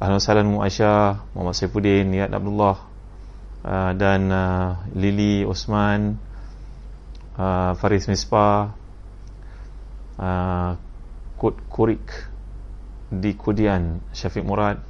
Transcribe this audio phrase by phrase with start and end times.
[0.00, 2.88] Ahlan Salam Muasyah Muhammad Saifuddin Niat Abdullah
[3.68, 6.16] uh, dan uh, Lili Osman
[7.36, 8.72] uh, Faris Mispa
[10.16, 10.70] uh,
[11.36, 12.08] Kut Kurik
[13.12, 14.80] di Kudian Syafiq Murad.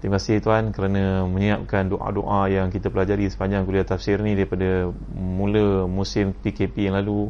[0.00, 5.84] Terima kasih tuan kerana menyiapkan doa-doa yang kita pelajari sepanjang kuliah tafsir ni daripada mula
[5.84, 7.28] musim PKP yang lalu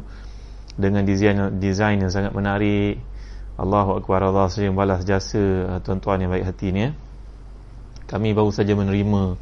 [0.79, 3.03] dengan desain desain yang sangat menarik
[3.55, 6.91] Allahu Akbar Allah saja balas jasa uh, tuan-tuan yang baik hati ni ya.
[8.03, 9.39] Kami baru saja menerima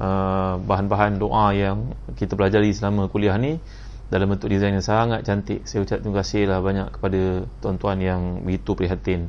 [0.00, 3.60] uh, bahan-bahan doa yang kita pelajari selama kuliah ni
[4.08, 5.68] dalam bentuk desain yang sangat cantik.
[5.68, 9.28] Saya ucap terima kasih lah banyak kepada tuan-tuan yang begitu prihatin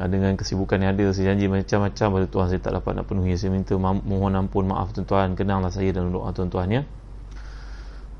[0.00, 1.12] uh, dengan kesibukan yang ada.
[1.12, 3.36] Saya janji macam-macam pada tuan saya tak dapat nak penuhi.
[3.36, 5.36] Saya minta mohon ampun maaf tuan-tuan.
[5.36, 6.82] Kenanglah saya dalam doa tuan-tuan ya.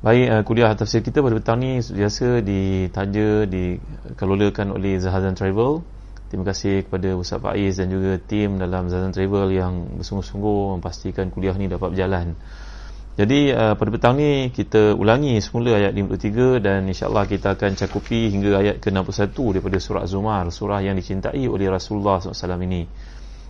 [0.01, 5.85] Baik, uh, kuliah tafsir kita pada petang ni biasa ditaja, dikelolakan oleh Zahazan Travel.
[6.25, 11.53] Terima kasih kepada Ustaz Faiz dan juga tim dalam Zahazan Travel yang bersungguh-sungguh memastikan kuliah
[11.53, 12.33] ni dapat berjalan.
[13.13, 18.33] Jadi uh, pada petang ni kita ulangi semula ayat 53 dan insyaAllah kita akan cakupi
[18.33, 22.89] hingga ayat ke-61 daripada surah Zumar, surah yang dicintai oleh Rasulullah SAW ini.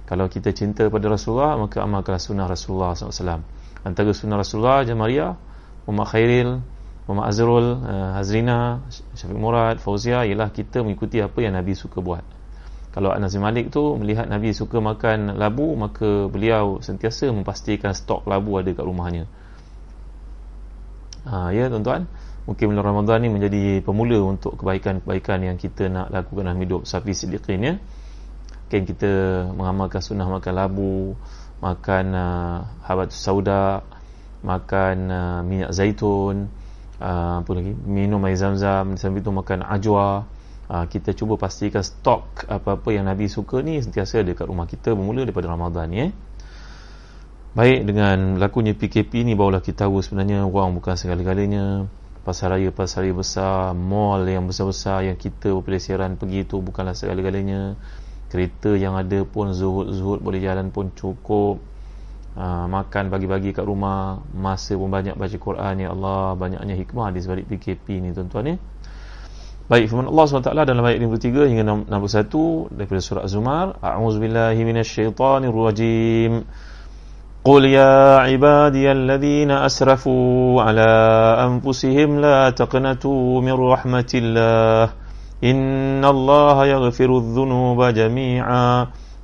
[0.04, 3.40] Kalau kita cinta pada Rasulullah, maka amalkanlah sunnah Rasulullah SAW.
[3.88, 5.32] Antara sunnah Rasulullah, Jamariah,
[5.86, 6.50] Muhammad Khairil,
[7.10, 8.86] Muhammad Azrul, uh, Hazrina,
[9.18, 12.24] Syafiq Murad, Fauzia ialah kita mengikuti apa yang Nabi suka buat.
[12.92, 18.60] Kalau Anas Malik tu melihat Nabi suka makan labu, maka beliau sentiasa memastikan stok labu
[18.60, 19.24] ada kat rumahnya.
[21.24, 22.12] Ha, ya tuan-tuan,
[22.44, 27.16] mungkin bulan Ramadan ni menjadi pemula untuk kebaikan-kebaikan yang kita nak lakukan dalam hidup Safi
[27.16, 27.74] Siddiqin ya.
[28.68, 29.12] Mungkin kita
[29.56, 31.16] mengamalkan sunnah makan labu,
[31.64, 33.88] makan uh, habat sauda,
[34.42, 36.50] makan uh, minyak zaitun
[37.02, 37.74] uh, apa lagi?
[37.74, 40.26] Minum air zam-zam sambil tu makan ajwa.
[40.72, 44.96] Uh, kita cuba pastikan stok apa-apa yang Nabi suka ni sentiasa ada kat rumah kita
[44.96, 46.12] bermula daripada Ramadan ni eh
[47.52, 51.88] baik dengan lakunya PKP ni barulah kita tahu sebenarnya wang bukan segala-galanya.
[52.22, 57.76] Pasar raya pasar raya besar mall yang besar-besar yang kita berpelesiran pergi tu bukanlah segala-galanya.
[58.32, 61.60] Kereta yang ada pun zuhud-zuhud boleh jalan pun cukup
[62.37, 67.25] Ha, makan bagi-bagi kat rumah masa pun banyak baca Quran ya Allah banyaknya hikmah di
[67.25, 68.57] sebalik PKP ni tuan-tuan ya
[69.73, 76.45] baik firman Allah SWT dalam ayat 53 hingga 61 daripada surah Az-Zumar a'udzubillahi minasyaitanirrajim
[77.47, 80.91] قل يا عبادي الذين أسرفوا على
[81.47, 84.85] أنفسهم لا تقنطوا من رحمة الله
[85.47, 88.71] إن الله يغفر الذنوب جميعا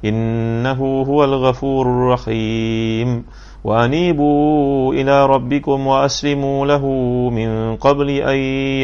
[0.05, 3.25] إنه هو الغفور الرحيم.
[3.63, 6.85] وأنيبوا إلى ربكم وأسلموا له
[7.29, 8.37] من قبل أن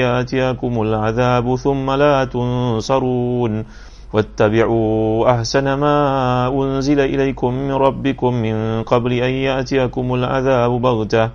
[0.03, 3.65] يأتيكم العذاب ثم لا تنصرون.
[4.13, 5.97] واتبعوا أحسن ما
[6.47, 11.29] أنزل إليكم من ربكم من قبل أن يأتيكم العذاب بغتة.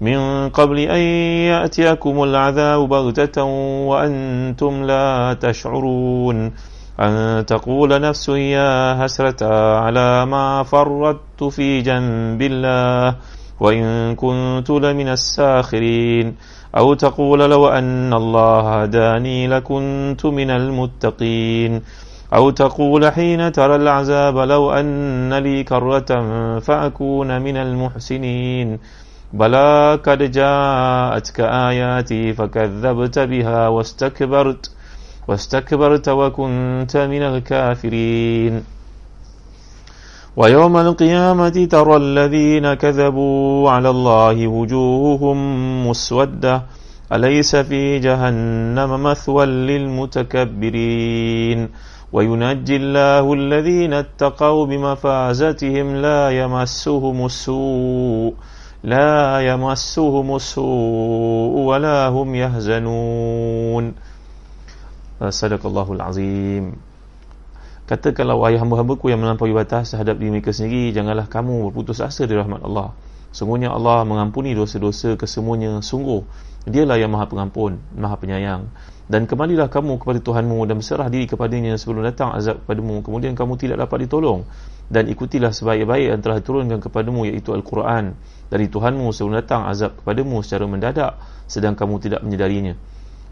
[0.00, 1.00] من قبل أن
[1.50, 3.44] يأتيكم العذاب بغتة
[3.88, 6.52] وأنتم لا تشعرون.
[7.00, 9.46] أن تقول نفس يا هسرة
[9.78, 13.16] على ما فرطت في جنب الله
[13.60, 16.36] وإن كنت لمن الساخرين.
[16.76, 21.82] أو تقول لو أن الله هداني لكنت من المتقين.
[22.34, 26.10] أو تقول حين ترى العذاب لو أن لي كرة
[26.58, 28.78] فأكون من المحسنين.
[29.32, 34.77] بلى قد جاءتك آياتي فكذبت بها واستكبرت.
[35.28, 38.62] واستكبرت وكنت من الكافرين.
[40.36, 45.38] ويوم القيامة ترى الذين كذبوا على الله وجوههم
[45.88, 46.62] مسودة.
[47.12, 50.78] أليس في جهنم مثوى للمتكبرين؟
[52.12, 55.96] وينجي الله الذين اتقوا بمفازتهم.
[55.96, 58.34] لا يمسهم السوء
[58.84, 63.94] لا يمسهم السوء ولا هم يهزنون
[65.18, 66.78] Sadaqallahul Azim.
[67.90, 72.38] Katakanlah wahai hamba-hambaku yang melampaui batas terhadap diri mereka sendiri Janganlah kamu berputus asa dari
[72.38, 72.94] rahmat Allah.
[73.34, 76.22] Sungguhnya Allah mengampuni dosa-dosa kesemuanya Sungguh.
[76.70, 78.70] Dialah yang maha pengampun, maha penyayang.
[79.08, 83.02] Dan kembalilah kamu kepada Tuhanmu Dan berserah diri kepadanya sebelum datang azab kepadamu.
[83.02, 84.46] Kemudian kamu tidak dapat ditolong.
[84.86, 88.14] Dan ikutilah sebaik-baik yang telah diturunkan kepadamu iaitu Al-Quran.
[88.46, 91.18] Dari Tuhanmu sebelum datang azab kepadamu secara mendadak
[91.50, 92.78] sedang kamu tidak menyedarinya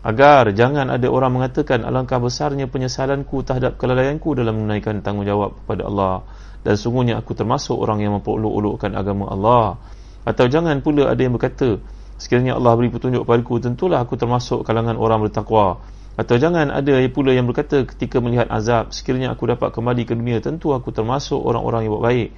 [0.06, 6.22] agar jangan ada orang mengatakan alangkah besarnya penyesalanku terhadap kelalaianku dalam menunaikan tanggungjawab kepada Allah
[6.62, 9.82] dan sungguhnya aku termasuk orang yang memperolok-olokkan agama Allah
[10.22, 11.82] atau jangan pula ada yang berkata
[12.22, 15.82] sekiranya Allah beri petunjuk padaku tentulah aku termasuk kalangan orang bertakwa
[16.16, 20.40] atau jangan ada pula yang berkata ketika melihat azab sekiranya aku dapat kembali ke dunia
[20.40, 22.28] tentu aku termasuk orang-orang yang buat baik.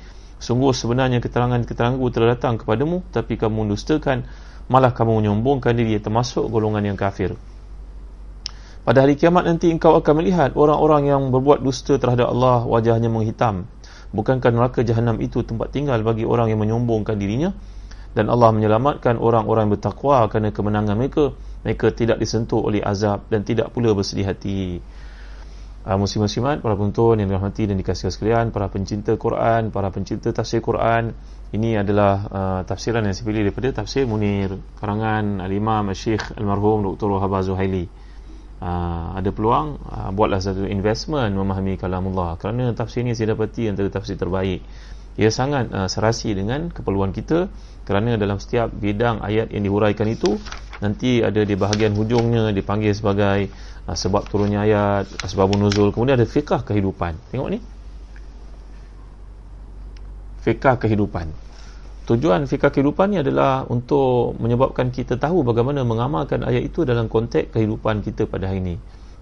[0.42, 4.26] Sungguh sebenarnya keterangan-keteranganku telah datang kepadamu tapi kamu mendustakan
[4.66, 7.38] malah kamu menyombongkan diri termasuk golongan yang kafir.
[8.88, 13.68] Pada hari kiamat nanti engkau akan melihat orang-orang yang berbuat dusta terhadap Allah wajahnya menghitam.
[14.16, 17.52] Bukankah neraka jahanam itu tempat tinggal bagi orang yang menyombongkan dirinya?
[18.16, 21.36] Dan Allah menyelamatkan orang-orang yang bertakwa kerana kemenangan mereka
[21.68, 24.80] mereka tidak disentuh oleh azab dan tidak pula bersedih hati
[25.84, 30.64] uh, muslim-muslimat, para penonton yang dirahmati dan dikasihi sekalian, para pencinta Quran, para pencinta tafsir
[30.64, 31.12] Quran
[31.52, 37.12] ini adalah uh, tafsiran yang saya pilih daripada tafsir Munir karangan Al-Imam Syekh Al-Marhum Dr.
[37.12, 38.07] Wahab Zuhaili
[38.62, 43.70] uh, ada peluang uh, buatlah satu investment memahami kalam Allah kerana tafsir ini saya dapati
[43.70, 44.62] antara tafsir terbaik.
[45.18, 47.50] Ia sangat uh, serasi dengan keperluan kita
[47.82, 50.38] kerana dalam setiap bidang ayat yang dihuraikan itu
[50.78, 53.50] nanti ada di bahagian hujungnya dipanggil sebagai
[53.90, 55.90] uh, sebab turunnya ayat sebab nuzul.
[55.90, 57.18] Kemudian ada fiqah kehidupan.
[57.34, 57.58] Tengok ni.
[60.46, 61.47] Fiqah kehidupan
[62.08, 67.52] tujuan fiqah kehidupan ni adalah untuk menyebabkan kita tahu bagaimana mengamalkan ayat itu dalam konteks
[67.52, 68.76] kehidupan kita pada hari ini.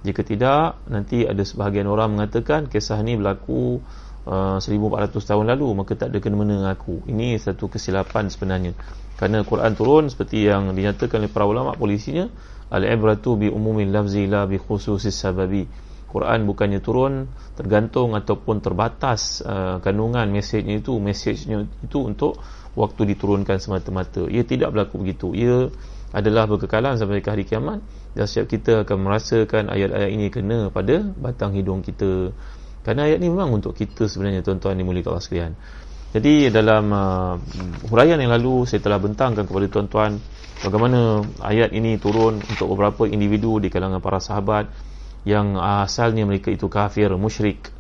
[0.07, 3.83] Jika tidak nanti ada sebahagian orang mengatakan kisah ni berlaku
[4.23, 7.03] uh, 1400 tahun lalu maka tak ada kena-mena dengan aku.
[7.11, 8.79] Ini satu kesilapan sebenarnya.
[9.19, 12.31] Kerana Quran turun seperti yang dinyatakan oleh para ulama polisinya
[12.71, 15.67] al-ibratu bi umumil lafzi la bi khususis sababi.
[16.07, 17.27] Quran bukannya turun
[17.59, 22.39] tergantung ataupun terbatas uh, kandungan mesejnya itu mesejnya itu untuk
[22.77, 24.29] waktu diturunkan semata-mata.
[24.29, 25.33] Ia tidak berlaku begitu.
[25.33, 25.73] Ia
[26.13, 27.81] adalah berkekalan sampai ke hari kiamat.
[28.13, 32.31] Dan setiap kita akan merasakan ayat-ayat ini kena pada batang hidung kita.
[32.85, 35.53] Kerana ayat ini memang untuk kita sebenarnya tuan-tuan dimuliakan Allah sekalian.
[36.15, 37.35] Jadi dalam uh,
[37.91, 40.17] huraian yang lalu saya telah bentangkan kepada tuan-tuan
[40.65, 44.71] bagaimana ayat ini turun untuk beberapa individu di kalangan para sahabat
[45.29, 47.76] yang asalnya mereka itu kafir, musyrik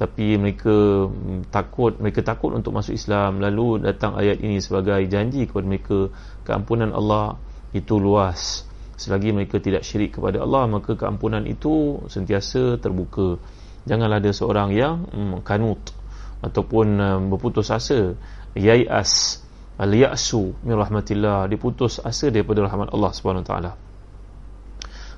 [0.00, 0.72] tapi mereka
[1.12, 3.36] mm, takut mereka takut untuk masuk Islam.
[3.44, 6.08] Lalu datang ayat ini sebagai janji kepada mereka
[6.48, 7.36] keampunan Allah
[7.76, 8.64] itu luas.
[8.96, 13.36] Selagi mereka tidak syirik kepada Allah maka keampunan itu sentiasa terbuka.
[13.84, 15.92] Janganlah ada seorang yang mm, kanut
[16.40, 18.16] ataupun um, berputus asa.
[18.56, 19.44] Yai'as
[19.76, 23.76] al-ya'su min rahmatillah diputus asa daripada rahmat Allah Subhanahu taala.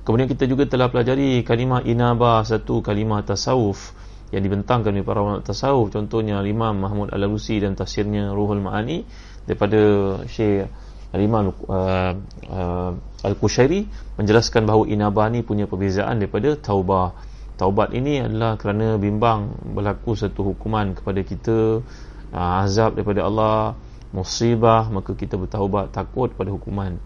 [0.03, 4.02] Kemudian kita juga telah pelajari kalimah inaba satu kalimah tasawuf
[4.33, 5.93] yang dibentangkan oleh para ulama tasawuf.
[5.93, 9.05] Contohnya Imam Mahmud Al-Alusi dan tafsirnya Ruhul Ma'ani
[9.45, 9.77] daripada
[10.25, 10.65] Syekh
[11.13, 12.13] Al-Imam uh,
[12.49, 12.91] uh,
[13.21, 13.85] Al-Qushairi
[14.17, 17.13] menjelaskan bahawa inaba ni punya perbezaan daripada taubah.
[17.53, 21.85] Taubat ini adalah kerana bimbang berlaku satu hukuman kepada kita
[22.33, 23.77] uh, azab daripada Allah
[24.09, 26.97] musibah maka kita bertaubat takut pada hukuman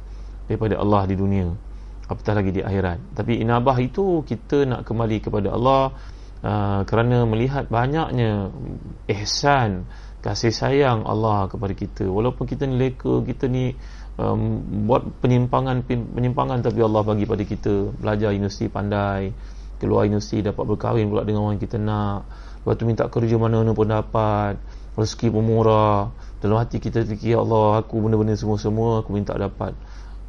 [0.47, 1.51] daripada Allah di dunia.
[2.07, 3.19] Apatah lagi di akhirat.
[3.19, 5.91] Tapi inabah itu kita nak kembali kepada Allah
[6.44, 8.51] uh, kerana melihat banyaknya
[9.07, 9.88] ihsan
[10.22, 12.04] kasih sayang Allah kepada kita.
[12.09, 13.71] Walaupun kita ni leka kita ni
[14.19, 14.59] um,
[14.90, 17.95] buat penyimpangan penyimpangan tapi Allah bagi pada kita.
[17.95, 19.31] Belajar universiti pandai
[19.78, 22.26] keluar universiti dapat berkahwin pula dengan orang kita nak.
[22.66, 24.57] Lepas tu minta kerja mana-mana pun dapat.
[24.97, 26.09] Rezeki pun murah.
[26.42, 29.73] Dalam hati kita fikir ya Allah aku benda-benda semua-semua aku minta dapat.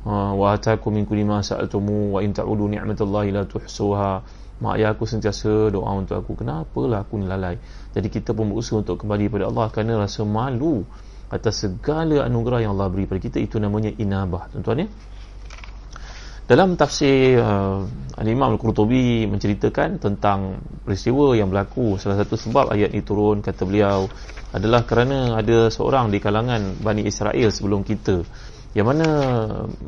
[0.05, 4.23] Ha, wa ataku min kulli ma sa'altumu wa in ta'udu ni'matallahi la tuhsuha
[4.59, 6.43] mak ayah aku sentiasa doa untuk aku.
[6.43, 7.59] Kenapalah aku ni lalai.
[7.95, 10.83] Jadi kita pun berusaha untuk kembali kepada Allah kerana rasa malu
[11.29, 13.39] atas segala anugerah yang Allah beri pada kita.
[13.39, 14.89] Itu namanya inabah tuan-tuan ya.
[16.49, 17.85] Dalam tafsir uh,
[18.17, 22.01] Al-Imam Al-Qurtubi menceritakan tentang peristiwa yang berlaku.
[22.01, 24.09] Salah satu sebab ayat ini turun kata beliau
[24.57, 28.25] adalah kerana ada seorang di kalangan Bani Israel sebelum kita.
[28.73, 29.09] Yang mana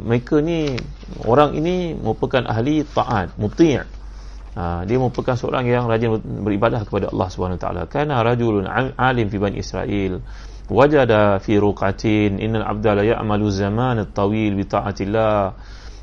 [0.04, 0.76] mereka ni
[1.24, 3.99] orang ini merupakan ahli taat muti'
[4.50, 7.86] Ha, dia merupakan seorang yang rajin beribadah kepada Allah Subhanahu taala.
[7.86, 8.66] Kana rajulun
[8.98, 10.18] alim fi Bani Israel.
[10.66, 15.38] Wajada fi ruqatin innal abda la ya'malu zaman at-tawil bi ta'atillah.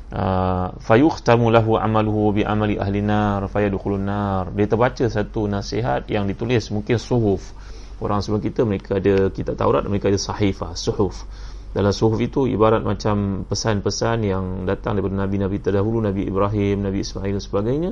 [0.08, 4.48] Uh, fayukhtamu lahu amaluhu bi amali ahli nar fayadkhulun nar.
[4.56, 7.52] Dia terbaca satu nasihat yang ditulis mungkin suhuf.
[8.00, 11.28] Orang sebelum kita mereka ada kitab Taurat mereka ada sahifah suhuf.
[11.76, 17.36] Dalam suhuf itu ibarat macam pesan-pesan yang datang daripada nabi-nabi terdahulu nabi Ibrahim nabi Ismail
[17.36, 17.90] dan sebagainya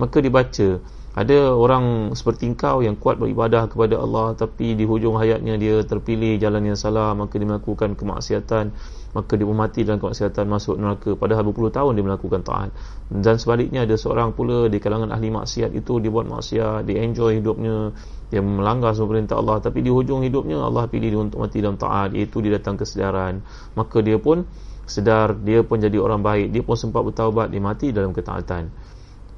[0.00, 0.80] maka dibaca.
[1.10, 6.38] Ada orang seperti engkau yang kuat beribadah kepada Allah tapi di hujung hayatnya dia terpilih
[6.38, 8.70] jalan yang salah maka dia melakukan kemaksiatan
[9.10, 11.18] maka dia mati dalam kemaksiatan masuk neraka.
[11.18, 12.70] Padahal berpuluh tahun dia melakukan taat.
[13.10, 17.42] Dan sebaliknya ada seorang pula di kalangan ahli maksiat itu dia buat maksiat dia enjoy
[17.42, 17.90] hidupnya
[18.30, 19.58] dia melanggar semua perintah Allah.
[19.58, 23.42] Tapi di hujung hidupnya Allah pilih dia untuk mati dalam taat iaitu dia datang kesedaran.
[23.74, 24.46] Maka dia pun
[24.86, 26.54] sedar dia pun jadi orang baik.
[26.54, 28.89] Dia pun sempat bertaubat dia mati dalam ketaatan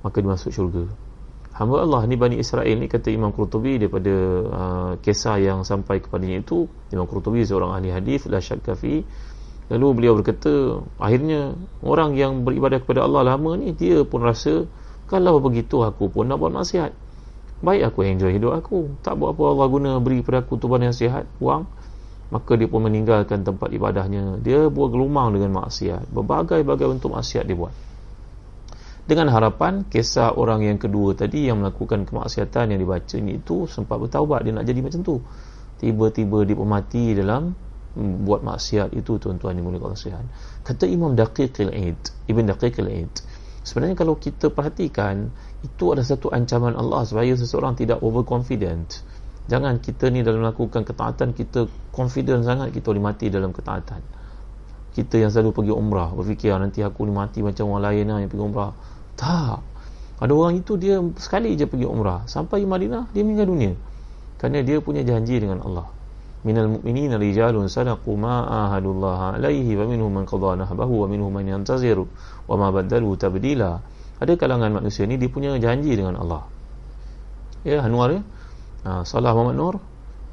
[0.02, 0.85] maka dia masuk syurga.
[1.52, 4.14] Hamba Allah ni Bani Israel ni kata Imam Qurtubi daripada
[4.49, 9.04] uh, kisah yang sampai kepadanya itu Imam Qurtubi seorang ahli hadis la syakka fi.
[9.71, 11.54] Lalu beliau berkata akhirnya
[11.85, 14.64] orang yang beribadah kepada Allah lama ni dia pun rasa
[15.06, 16.92] kalau begitu aku pun nak buat maksiat
[17.62, 18.90] baik aku enjoy hidup aku.
[19.00, 21.64] Tak buat apa Allah guna beri kepada aku tuban yang sihat wang
[22.32, 24.40] maka dia pun meninggalkan tempat ibadahnya.
[24.40, 26.11] Dia buat gelumang dengan maksiat.
[26.11, 27.73] Berbagai-bagai bentuk maksiat dia buat
[29.12, 34.00] dengan harapan kisah orang yang kedua tadi yang melakukan kemaksiatan yang dibaca ini itu sempat
[34.00, 35.21] bertaubat dia nak jadi macam tu.
[35.76, 37.52] Tiba-tiba dia pun mati dalam
[37.97, 40.25] buat maksiat itu tuan-tuan yang mulia Allah
[40.64, 43.12] kata Imam Daqiqil Aid Ibn Daqiqil Aid
[43.61, 45.28] sebenarnya kalau kita perhatikan
[45.61, 49.04] itu ada satu ancaman Allah supaya seseorang tidak overconfident.
[49.47, 54.02] Jangan kita ni dalam melakukan ketaatan kita confident sangat kita boleh mati dalam ketaatan.
[54.92, 58.19] Kita yang selalu pergi umrah berfikir ah, nanti aku ni mati macam orang lain lah
[58.23, 58.71] yang pergi umrah
[59.16, 59.61] tak.
[60.23, 62.23] Ada orang itu dia sekali je pergi umrah.
[62.31, 63.73] Sampai di Madinah, dia meninggal dunia.
[64.38, 65.90] Kerana dia punya janji dengan Allah.
[66.42, 71.47] Minal mu'minina rijalun sadaqu ma ahadullah alaihi wa minhum man qadha nahbahu wa minhum man
[71.47, 72.07] yantaziru
[72.50, 73.78] wa ma badalu tabdila.
[74.23, 76.47] Ada kalangan manusia ni dia punya janji dengan Allah.
[77.62, 78.23] Ya, Anwar ya.
[78.83, 79.75] Ha, Salah Muhammad Nur.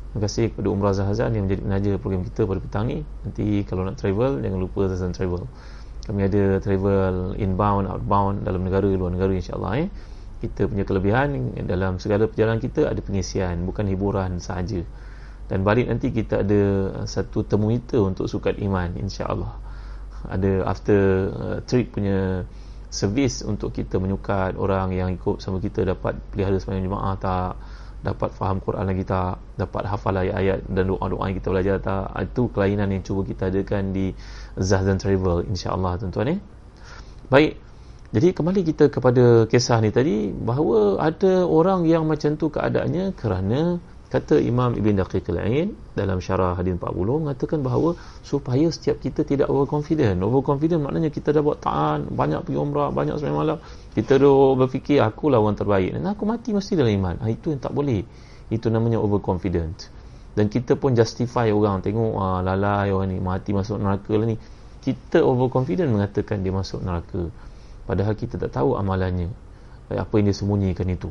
[0.09, 3.05] Terima kasih kepada Umrah Zahazan yang menjadi penaja program kita pada petang ni.
[3.21, 5.45] Nanti kalau nak travel, jangan lupa Zahazan Travel
[6.09, 9.87] kami ada travel inbound outbound dalam negara luar negara insyaallah eh.
[10.41, 14.81] Kita punya kelebihan dalam segala perjalanan kita ada pengisian bukan hiburan sahaja.
[15.45, 16.61] Dan balik nanti kita ada
[17.05, 19.53] satu termometer untuk sukat iman insyaallah.
[20.33, 22.49] Ada after uh, trip punya
[22.89, 27.53] servis untuk kita menyukat orang yang ikut sama kita dapat pelihara sembahyang jemaah tak
[27.99, 32.07] dapat faham Quran lagi tak dapat hafal ayat-ayat dan doa-doa yang kita belajar tak.
[32.31, 34.15] Itu kelainan yang cuba kita adakan di
[34.59, 36.39] Zahdan Travel insyaAllah tuan-tuan eh?
[37.31, 37.55] Baik.
[38.09, 43.77] Jadi kembali kita kepada kisah ni tadi bahawa ada orang yang macam tu keadaannya kerana
[44.09, 46.89] kata Imam Ibn Daqiq al-Ain dalam syarah hadis 40
[47.21, 47.93] mengatakan bahawa
[48.25, 50.17] supaya setiap kita tidak overconfident.
[50.25, 53.57] Overconfident maknanya kita dah buat ta'an banyak pergi umrah banyak sembahyang malam.
[53.93, 55.93] Kita dah berfikir aku lah orang terbaik.
[55.93, 57.15] Dan aku mati mesti dalam iman.
[57.21, 58.01] Ha, itu yang tak boleh.
[58.49, 59.98] Itu namanya overconfident
[60.37, 64.37] dan kita pun justify orang tengok ah, lalai orang ni mati masuk neraka lah ni
[64.79, 67.29] kita overconfident mengatakan dia masuk neraka
[67.89, 69.29] padahal kita tak tahu amalannya
[69.89, 71.09] apa yang dia sembunyikan itu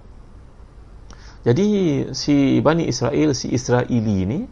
[1.46, 1.66] jadi
[2.12, 4.42] si Bani Israel, si Israeli ni,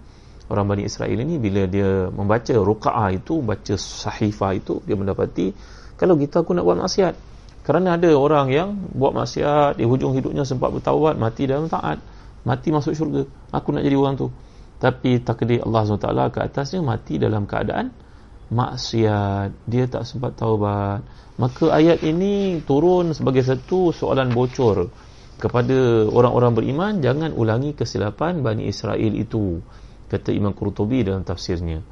[0.46, 5.50] orang Bani Israel ni bila dia membaca ruqa'ah itu, baca sahifah itu, dia mendapati
[5.98, 7.14] kalau kita aku nak buat maksiat.
[7.66, 11.98] Kerana ada orang yang buat maksiat, di hujung hidupnya sempat bertawad, mati dalam taat,
[12.46, 13.26] mati masuk syurga.
[13.50, 14.30] Aku nak jadi orang tu.
[14.76, 17.92] Tapi takdir Allah SWT ke atasnya mati dalam keadaan
[18.52, 19.66] maksiat.
[19.66, 21.00] Dia tak sempat taubat.
[21.36, 24.88] Maka ayat ini turun sebagai satu soalan bocor
[25.36, 29.60] kepada orang-orang beriman jangan ulangi kesilapan Bani Israel itu
[30.08, 31.84] kata Imam Qurtubi dalam tafsirnya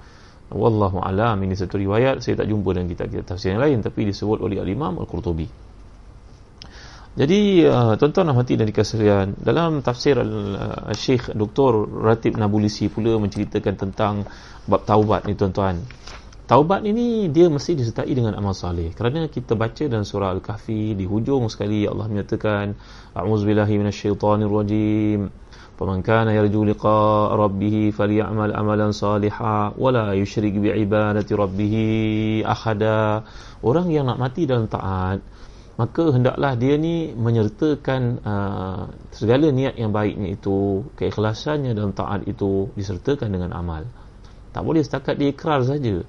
[0.48, 4.40] wallahu alam ini satu riwayat saya tak jumpa dalam kitab-kitab tafsir yang lain tapi disebut
[4.40, 5.44] oleh Al-Imam Al-Qurtubi
[7.14, 11.86] jadi uh, tuan-tuan dan hadirin sekalian dalam tafsir Al-Syekh Dr.
[11.86, 14.26] Ratib Nabulisi pula menceritakan tentang
[14.66, 15.78] bab taubat ni tuan-tuan
[16.44, 18.92] Taubat ini dia mesti disertai dengan amal saleh.
[18.92, 22.76] Kerana kita baca dalam surah Al-Kahfi di hujung sekali Allah menyatakan
[23.16, 25.32] a'udzubillahi minasyaitonir rajim.
[25.80, 33.24] Faman kana yarju liqa rabbih falyamal amalan salihan wa la yusyrik bi ibadati rabbih ahada.
[33.64, 35.24] Orang yang nak mati dalam taat
[35.74, 42.70] maka hendaklah dia ni menyertakan uh, segala niat yang baiknya itu keikhlasannya dalam taat itu
[42.78, 43.82] disertakan dengan amal.
[44.54, 46.06] Tak boleh setakat dia ikrar saja.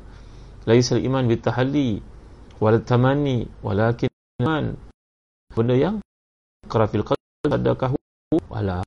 [0.70, 1.98] Laisa iman bi tahalli
[2.62, 4.78] wal tamanni walakin iman.
[5.50, 5.96] Benda yang
[6.70, 7.98] qarafil qalb adakah
[8.46, 8.86] wala.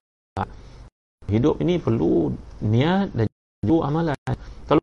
[1.27, 2.31] Hidup ini perlu
[2.63, 3.27] niat dan
[3.67, 4.15] juga amalan.
[4.71, 4.83] Kalau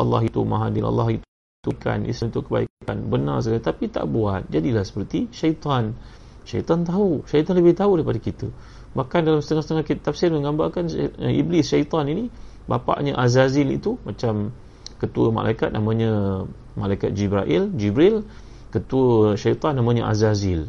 [0.00, 1.31] Allah itu maha Allah itu
[1.70, 4.50] kan Islam itu kebaikan benar saja tapi tak buat.
[4.50, 5.94] Jadilah seperti syaitan.
[6.42, 7.22] Syaitan tahu.
[7.30, 8.50] Syaitan lebih tahu daripada kita.
[8.98, 12.34] Bahkan dalam setengah-setengah kitab tafsir menggambarkan eh, iblis syaitan ini
[12.66, 14.50] bapaknya Azazil itu macam
[14.98, 16.42] ketua malaikat namanya
[16.74, 18.26] malaikat Jibril Jibril
[18.74, 20.66] ketua syaitan namanya Azazil.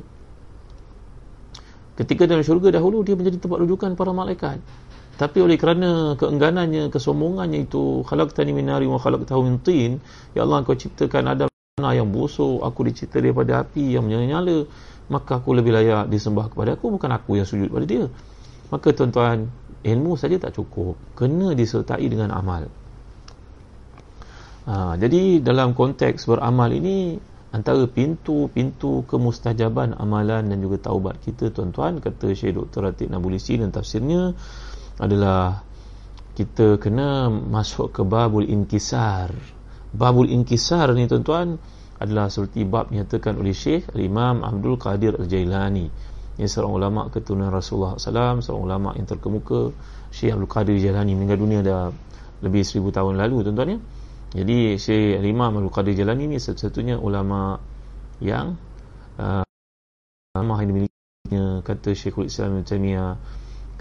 [1.98, 4.62] Ketika dalam syurga dahulu dia menjadi tempat rujukan para malaikat
[5.14, 10.02] tapi oleh kerana keengganannya kesombongannya itu khalaqtani min nari wa khalaqtahu min tin
[10.34, 11.50] ya Allah kau ciptakan Adam
[11.82, 14.66] yang busuk aku dicipta daripada api yang menyala
[15.10, 18.06] maka aku lebih layak disembah kepada aku bukan aku yang sujud pada dia
[18.74, 19.50] maka tuan-tuan
[19.84, 22.70] ilmu saja tak cukup kena disertai dengan amal
[24.66, 27.20] ha, jadi dalam konteks beramal ini
[27.54, 32.90] antara pintu-pintu kemustajaban amalan dan juga taubat kita tuan-tuan kata Syekh Dr.
[32.90, 34.34] Ratib Nabulisi dan tafsirnya
[34.98, 35.64] adalah
[36.34, 39.34] kita kena masuk ke babul inkisar.
[39.94, 41.62] Babul inkisar ni tuan-tuan
[42.02, 45.88] adalah seperti bab nyatakan oleh Syekh Imam Abdul Qadir Al-Jailani.
[46.42, 49.70] Yang seorang ulama keturunan Rasulullah SAW seorang ulama yang terkemuka.
[50.10, 51.94] Syekh Abdul Qadir Al-Jailani meninggal dunia dah
[52.42, 53.80] lebih seribu tahun lalu tuan-tuan ya.
[54.34, 57.62] Jadi Syekh Imam Abdul Qadir Jalani ni satu-satunya ulama
[58.18, 58.58] yang
[59.22, 59.46] uh,
[60.34, 63.14] ulama yang dimilikinya kata Syekhul Islam Ibn Taymiyah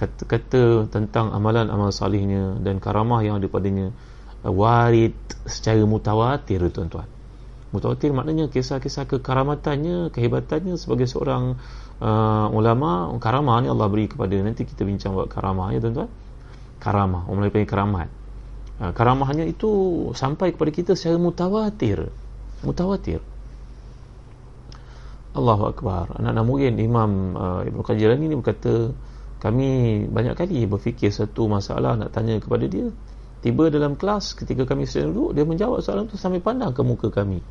[0.03, 3.95] kata, kata tentang amalan-amal salihnya dan karamah yang ada padanya
[4.43, 5.15] uh, warid
[5.47, 7.07] secara mutawatir tuan-tuan.
[7.71, 11.57] Mutawatir maknanya kisah-kisah kekaramatannya kehebatannya sebagai seorang
[12.03, 14.35] uh, ulama karamah ni Allah beri kepada.
[14.43, 16.11] Nanti kita bincang buat karamah ya tuan-tuan.
[16.83, 18.09] Karamah orang Melayu panggil karamat
[18.83, 19.71] ha, karamahnya itu
[20.19, 22.11] sampai kepada kita secara mutawatir.
[22.67, 23.23] Mutawatir.
[25.33, 26.13] Allahu Akbar.
[26.19, 28.93] Anak-anak mungkin Imam uh, Ibn Qajiran ini berkata
[29.43, 32.87] kami banyak kali berfikir satu masalah nak tanya kepada dia.
[33.43, 37.11] Tiba dalam kelas ketika kami sedang duduk dia menjawab soalan itu sampai pandang ke muka
[37.11, 37.43] kami.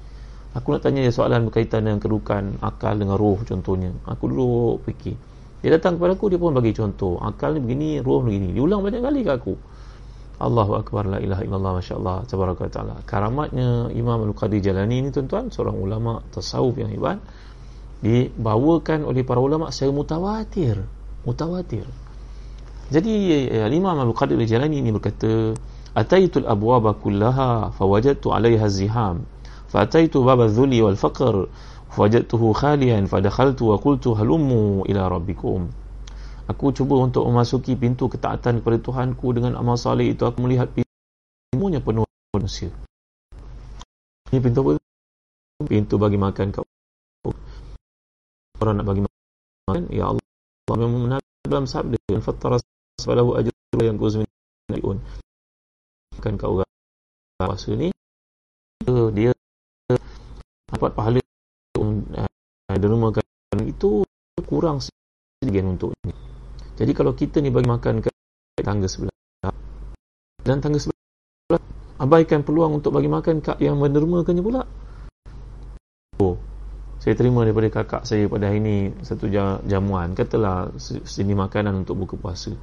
[0.56, 3.92] Aku nak tanya dia soalan berkaitan dengan kedudukan akal dengan roh contohnya.
[4.08, 5.20] Aku duduk fikir.
[5.60, 7.20] Dia datang kepada aku dia pun bagi contoh.
[7.20, 8.56] Akal ni begini roh begini.
[8.56, 9.54] Diulang banyak kali ke aku.
[10.42, 13.04] Allahu Akbar la ilaha illallah masya-Allah tabaraka taala.
[13.04, 17.20] Karamatnya Imam Al-Qadi Jalani ini tuan-tuan seorang ulama tasawuf yang hebat
[18.00, 21.01] dibawakan oleh para ulama secara mutawatir.
[21.22, 21.86] Mutawatir.
[22.92, 23.14] Jadi
[23.48, 25.56] ya, Imam Al-Qadi Jalani ini berkata,
[25.96, 29.24] "Ataitu al-abwaba kullaha fawajadtu 'alayha ziham.
[29.72, 31.48] Fa'ataitu baba dhulli wal faqr
[31.96, 35.72] fawajadtuhu khaliyan fadakhaltu wa qultu halummu ila rabbikum."
[36.52, 41.80] Aku cuba untuk memasuki pintu ketaatan kepada Tuhanku dengan amal saleh itu aku melihat pintunya
[41.80, 42.04] penuh
[42.36, 42.68] manusia.
[44.36, 44.72] Ini pintu apa?
[45.64, 46.68] Pintu bagi makan kau.
[48.60, 50.31] Orang nak bagi makan, ya Allah.
[50.80, 52.58] Menarik dalam sabda dan fattara
[52.96, 54.30] sabalahu ajru yang kuzmin
[54.72, 55.04] ayun.
[56.22, 56.72] Kan kau orang
[57.36, 57.92] puasa ni
[59.12, 59.32] dia
[60.72, 61.20] dapat pahala
[61.78, 63.24] uh, dermakan
[63.68, 64.06] itu
[64.48, 66.14] kurang sedikit untuk ini.
[66.80, 68.10] Jadi kalau kita ni bagi makan ke
[68.62, 69.14] tangga sebelah
[70.42, 71.62] dan tangga sebelah
[72.02, 74.64] abaikan peluang untuk bagi makan kak yang mendermakannya pula.
[77.02, 79.26] Saya terima daripada kakak saya pada hari ini satu
[79.66, 80.14] jamuan.
[80.14, 82.54] Katalah sini makanan untuk buka puasa.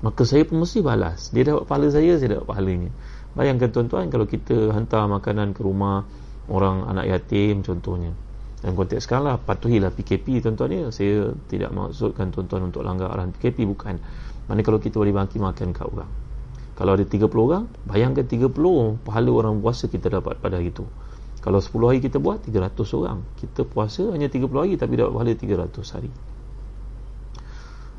[0.00, 1.28] Maka saya pun mesti balas.
[1.28, 2.90] Dia dapat pahala saya, saya dapat pahalanya.
[3.36, 6.08] Bayangkan tuan-tuan kalau kita hantar makanan ke rumah
[6.46, 8.14] orang anak yatim contohnya
[8.62, 13.66] dalam konteks lah patuhilah PKP tuan-tuan ya saya tidak maksudkan tuan-tuan untuk langgar arahan PKP
[13.68, 14.00] bukan
[14.46, 16.10] mana kalau kita boleh bangkit makan kat orang
[16.76, 18.50] kalau ada 30 orang bayangkan 30
[19.04, 20.86] pahala orang puasa kita dapat pada hari itu
[21.46, 23.22] kalau 10 hari kita buat 300 orang.
[23.38, 26.10] Kita puasa hanya 30 hari tapi dapat pahala 300 hari.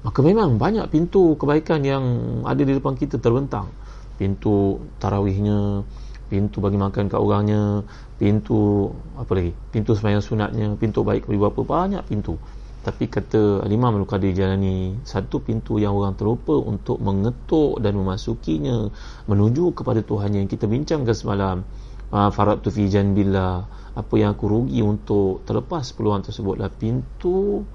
[0.03, 2.03] Maka memang banyak pintu kebaikan yang
[2.43, 3.71] ada di depan kita terbentang.
[4.19, 5.87] Pintu tarawihnya
[6.27, 7.87] pintu bagi makan kat orangnya
[8.19, 12.35] pintu apa lagi pintu sembahyang sunatnya pintu baik kepada bapa banyak pintu.
[12.83, 18.91] Tapi kata Imam Al-Qadir Jalani satu pintu yang orang terlupa untuk mengetuk dan memasukinya
[19.31, 21.63] menuju kepada Tuhan yang kita bincangkan semalam
[22.11, 23.65] uh, faratu fi janbillah
[23.97, 27.65] apa yang aku rugi untuk terlepas peluang tersebutlah pintu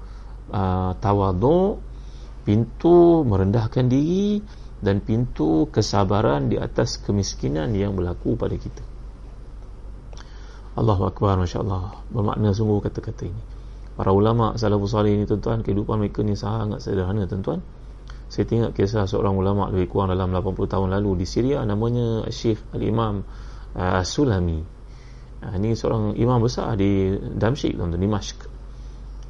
[0.53, 1.83] uh, tawaduk
[2.43, 4.43] pintu merendahkan diri
[4.83, 8.83] dan pintu kesabaran di atas kemiskinan yang berlaku pada kita.
[10.75, 12.03] Allahu Akbar, Masya Allah.
[12.11, 13.41] Bermakna sungguh kata-kata ini.
[13.95, 17.63] Para ulama salafus salih ini tuan-tuan, kehidupan mereka ni sangat sederhana tuan-tuan.
[18.27, 22.57] Saya tengok kisah seorang ulama lebih kurang dalam 80 tahun lalu di Syria namanya Syekh
[22.73, 23.21] Al-Imam
[23.77, 24.59] uh, Sulami.
[25.43, 28.39] Uh, ini seorang imam besar di Damsyik tuan-tuan, di Mashq.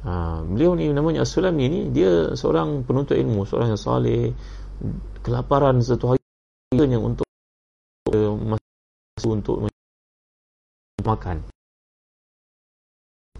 [0.04, 4.36] Uh, beliau ni namanya As-Sulami ni dia seorang penuntut ilmu, seorang yang saleh,
[5.24, 6.20] kelaparan satu hari
[6.76, 7.24] yang untuk
[8.14, 9.56] masuk untuk
[11.04, 11.44] makan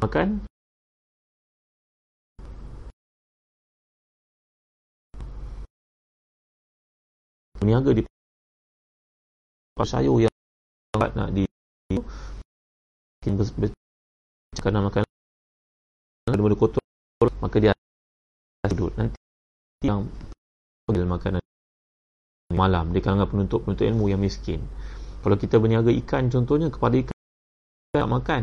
[0.00, 0.28] makan
[7.62, 8.02] meniaga di
[9.84, 10.33] sayur yang
[10.94, 11.42] nak di
[11.90, 13.32] mungkin
[14.54, 15.02] kerana makan
[16.30, 16.80] ada benda kotor
[17.42, 17.72] maka dia
[18.70, 19.18] sudut nanti
[19.84, 20.08] yang
[20.88, 21.42] panggil makanan
[22.54, 22.94] malam.
[22.94, 24.62] Di kalangan penuntut-penuntut ilmu yang miskin.
[25.20, 27.18] Kalau kita berniaga ikan contohnya kepada ikan
[27.92, 28.40] tak makan.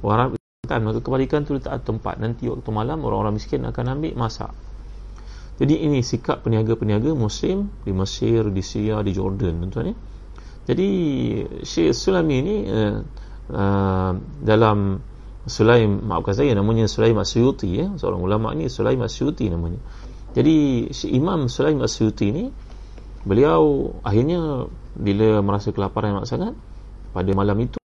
[0.00, 2.16] Orang makan maka kepada ikan tu letak tempat.
[2.22, 4.52] Nanti waktu malam orang-orang miskin akan ambil masak.
[5.60, 9.96] Jadi ini sikap peniaga-peniaga muslim di Mesir, di Syria, di Jordan tuan-tuan ya.
[10.62, 10.88] Jadi
[11.66, 12.98] Syekh Sulami ini uh,
[13.50, 15.02] uh, dalam
[15.42, 19.82] Sulaim maafkan saya namanya Sulaim Asyuti ya seorang ulama ni Sulaim Asyuti namanya.
[20.38, 22.44] Jadi si Imam Sulaim Asyuti ni
[23.26, 26.54] beliau akhirnya bila merasa kelaparan amat sangat
[27.10, 27.78] pada malam itu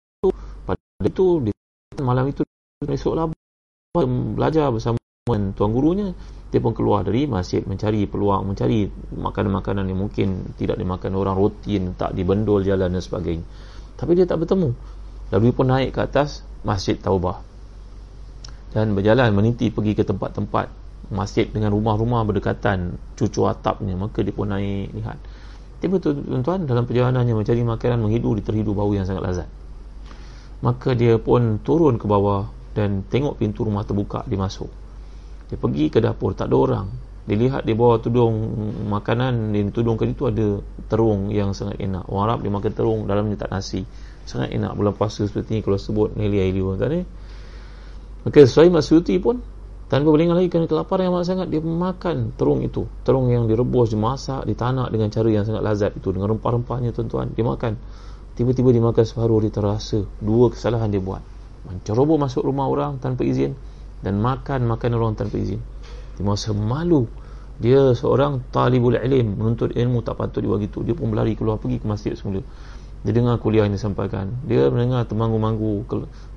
[0.67, 1.53] pada itu di
[2.03, 2.43] malam itu
[2.87, 3.27] esok lah
[4.35, 6.11] belajar bersama tuan gurunya
[6.55, 8.87] dia pun keluar dari masjid mencari peluang mencari
[9.19, 13.43] makanan-makanan yang mungkin tidak dimakan orang rutin tak dibendol jalan dan sebagainya.
[13.99, 14.71] Tapi dia tak bertemu.
[15.35, 17.43] Lalu dia pun naik ke atas Masjid Taubah.
[18.71, 20.71] Dan berjalan meniti pergi ke tempat-tempat
[21.11, 23.99] masjid dengan rumah-rumah berdekatan cucu atapnya.
[23.99, 25.19] Maka dia pun naik lihat.
[25.83, 29.49] Tiba tuan-tuan dalam perjalanannya mencari makanan menghidu diterhidu bau yang sangat lazat.
[30.63, 32.47] Maka dia pun turun ke bawah
[32.79, 34.84] dan tengok pintu rumah terbuka dia masuk
[35.49, 36.87] dia pergi ke dapur tak ada orang.
[37.25, 38.37] Dia lihat dia bawa tudung
[38.85, 40.61] makanan di tudung itu ada
[40.93, 42.05] terung yang sangat enak.
[42.13, 43.89] Orang Arab dia makan terung dalamnya tak nasi.
[44.29, 44.77] Sangat enak.
[44.77, 47.05] Bulan puasa seperti ini kalau sebut nili aili kan eh
[48.25, 49.45] maka Suhaib Masyuti pun
[49.93, 52.89] tanpa berlengah lagi kerana kelaparan yang amat sangat dia makan terung itu.
[53.05, 56.09] Terung yang direbus dimasak ditanak dengan cara yang sangat lazat itu.
[56.09, 57.77] Dengan rempah-rempahnya tuan-tuan dia makan.
[58.35, 61.21] Tiba-tiba dia makan separuh dia terasa dua kesalahan dia buat.
[61.69, 63.53] Menceroboh masuk rumah orang tanpa izin
[64.05, 65.65] dan makan makan orang tanpa izin.
[66.15, 67.09] Dia merasa malu
[67.55, 71.79] dia seorang talibul ilim menuntut ilmu tak patut dia begitu dia pun berlari keluar pergi
[71.81, 72.43] ke masjid semula.
[73.05, 74.33] Dia dengar kuliah yang disampaikan.
[74.49, 75.85] Dia mendengar termanggu-manggu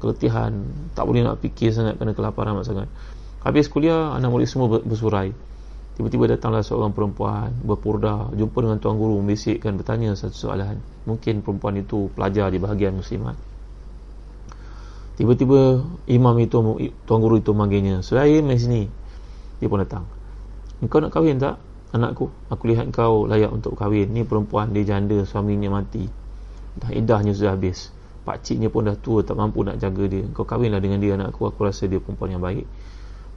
[0.04, 0.68] keletihan.
[0.92, 2.88] Tak boleh nak fikir sangat kerana kelaparan amat sangat.
[3.40, 5.32] Habis kuliah anak murid semua bersurai.
[5.96, 10.78] Tiba-tiba datanglah seorang perempuan berpurda jumpa dengan tuan guru membisikkan bertanya satu soalan.
[11.08, 13.47] Mungkin perempuan itu pelajar di bahagian muslimat
[15.18, 16.58] tiba-tiba imam itu
[17.10, 18.86] tuan guru itu manggilnya saya mai sini.
[19.58, 20.06] Dia pun datang.
[20.78, 21.58] Engkau nak kahwin tak
[21.92, 22.30] anakku?
[22.54, 24.14] Aku lihat kau layak untuk kahwin.
[24.14, 26.06] Ni perempuan dia janda suaminya mati.
[26.78, 27.90] Dah idahnya sudah habis.
[28.22, 30.22] Pakciknya pun dah tua tak mampu nak jaga dia.
[30.38, 31.50] Kau kahwinlah dengan dia anakku.
[31.50, 32.70] Aku rasa dia perempuan yang baik.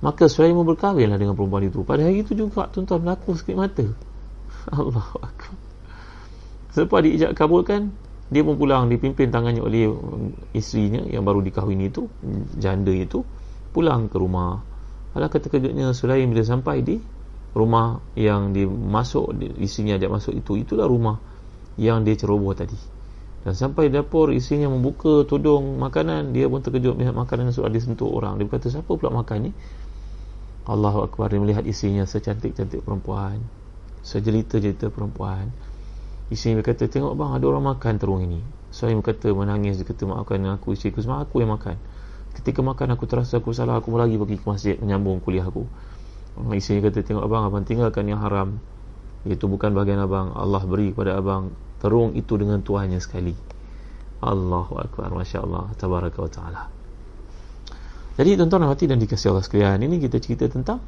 [0.04, 1.80] Maka Sulaiman berkahwinlah dengan perempuan itu.
[1.84, 3.84] Pada hari itu juga tuan-tuan berlaku sikit mata.
[4.76, 5.56] Allah Akbar.
[6.70, 7.90] Selepas diijak kabulkan
[8.30, 9.90] dia pun pulang dipimpin tangannya oleh
[10.54, 12.06] isterinya yang baru dikahwini itu
[12.54, 13.26] janda itu
[13.74, 14.62] pulang ke rumah.
[15.18, 17.02] Alangkah terkejutnya Sulaiman bila sampai di
[17.50, 21.18] rumah yang dimasuk isterinya ajak masuk itu itulah rumah
[21.74, 22.78] yang dia ceroboh tadi.
[23.42, 28.06] Dan sampai dapur isinya membuka tudung makanan dia pun terkejut melihat makanan yang sudah disentuh
[28.06, 28.38] orang.
[28.38, 29.52] Dia berkata siapa pula makan ni?
[30.70, 33.42] Allahu Akbar dia melihat isinya secantik-cantik perempuan
[34.00, 35.52] sejelita-jelita perempuan
[36.30, 38.40] isinya berkata tengok bang ada orang makan terung ini.
[38.70, 41.02] Saya berkata menangis dia kata maafkan aku isteri aku.
[41.02, 41.76] Aku yang makan.
[42.38, 45.66] Ketika makan aku terasa aku salah aku lagi pergi ke masjid menyambung kuliah aku.
[46.54, 48.62] Isinya kata tengok abang abang tinggalkan yang haram.
[49.26, 50.32] Itu bukan bahagian abang.
[50.32, 51.50] Allah beri kepada abang
[51.82, 53.34] terung itu dengan tuannya sekali.
[54.20, 56.62] Allahu Akbar Masya Allah Tabaraka wa ta'ala.
[58.20, 60.84] Jadi tuan-tuan hati dan dikasih Allah sekalian ini kita cerita tentang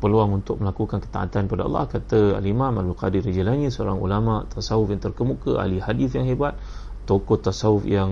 [0.00, 5.60] peluang untuk melakukan ketaatan pada Allah kata Al-Imam Al-Qadir Jalani seorang ulama tasawuf yang terkemuka
[5.60, 6.56] ahli hadis yang hebat
[7.04, 8.10] tokoh tasawuf yang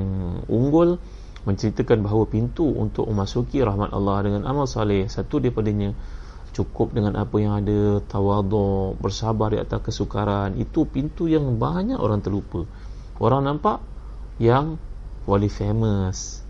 [0.50, 1.00] unggul
[1.48, 5.96] menceritakan bahawa pintu untuk memasuki rahmat Allah dengan amal saleh satu daripadanya
[6.52, 12.20] cukup dengan apa yang ada tawaduk bersabar di atas kesukaran itu pintu yang banyak orang
[12.20, 12.66] terlupa.
[13.22, 13.80] Orang nampak
[14.36, 14.76] yang
[15.24, 16.42] boleh famous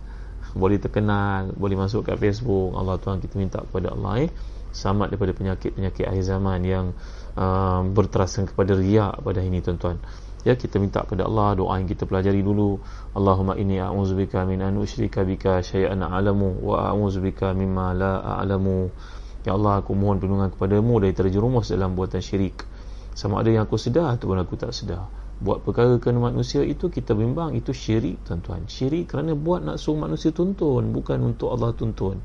[0.55, 4.31] boleh terkenal boleh masuk kat Facebook Allah Tuhan kita minta kepada Allah eh
[4.71, 6.87] selamat daripada penyakit-penyakit akhir zaman yang
[7.35, 9.99] uh, berterasan kepada riak pada ini tuan-tuan.
[10.41, 12.81] Ya kita minta kepada Allah doa yang kita pelajari dulu.
[13.13, 18.89] Allahumma inni a'udzubika min an usyrika bika syai'an a'lamu wa a'udzubika mimma la a'lamu.
[19.45, 22.65] Ya Allah aku mohon perlindungan kepadamu dari terjerumus dalam buatan syirik.
[23.13, 25.13] Sama ada yang aku sedar ataupun aku tak sedar.
[25.41, 28.69] Buat perkara kerana manusia itu kita bimbang Itu syirik tuan-tuan.
[28.69, 32.21] Syirik kerana buat nak suruh manusia tuntun Bukan untuk Allah tuntun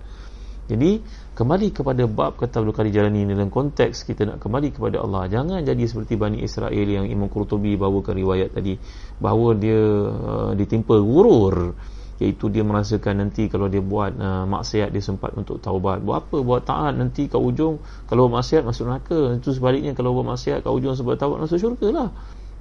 [0.65, 0.97] Jadi
[1.38, 5.30] kembali kepada bab kata Al-Qadhi Jalani Dalam konteks kita nak kembali kepada Allah.
[5.30, 8.73] Jangan jadi seperti Bani Israel yang Imam Qurtubi bawakan riwayat tadi
[9.21, 9.78] Bahawa dia
[10.10, 11.78] uh, ditimpa gurur
[12.15, 15.99] iaitu dia merasakan nanti kalau dia buat uh, maksiat dia sempat untuk taubat.
[15.99, 16.38] Buat apa?
[16.41, 17.84] Buat taat nanti kat ujung.
[18.08, 19.36] Kalau buat maksiat masuk neraka.
[19.38, 22.10] Itu sebaliknya kalau buat maksiat kat ujung sebab taubat masuk syurga lah.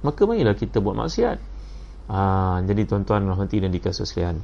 [0.03, 1.37] Maka marilah kita buat maksiat.
[2.05, 2.19] Ha,
[2.67, 4.43] jadi tuan-tuan rahmati dan dikasih sekalian.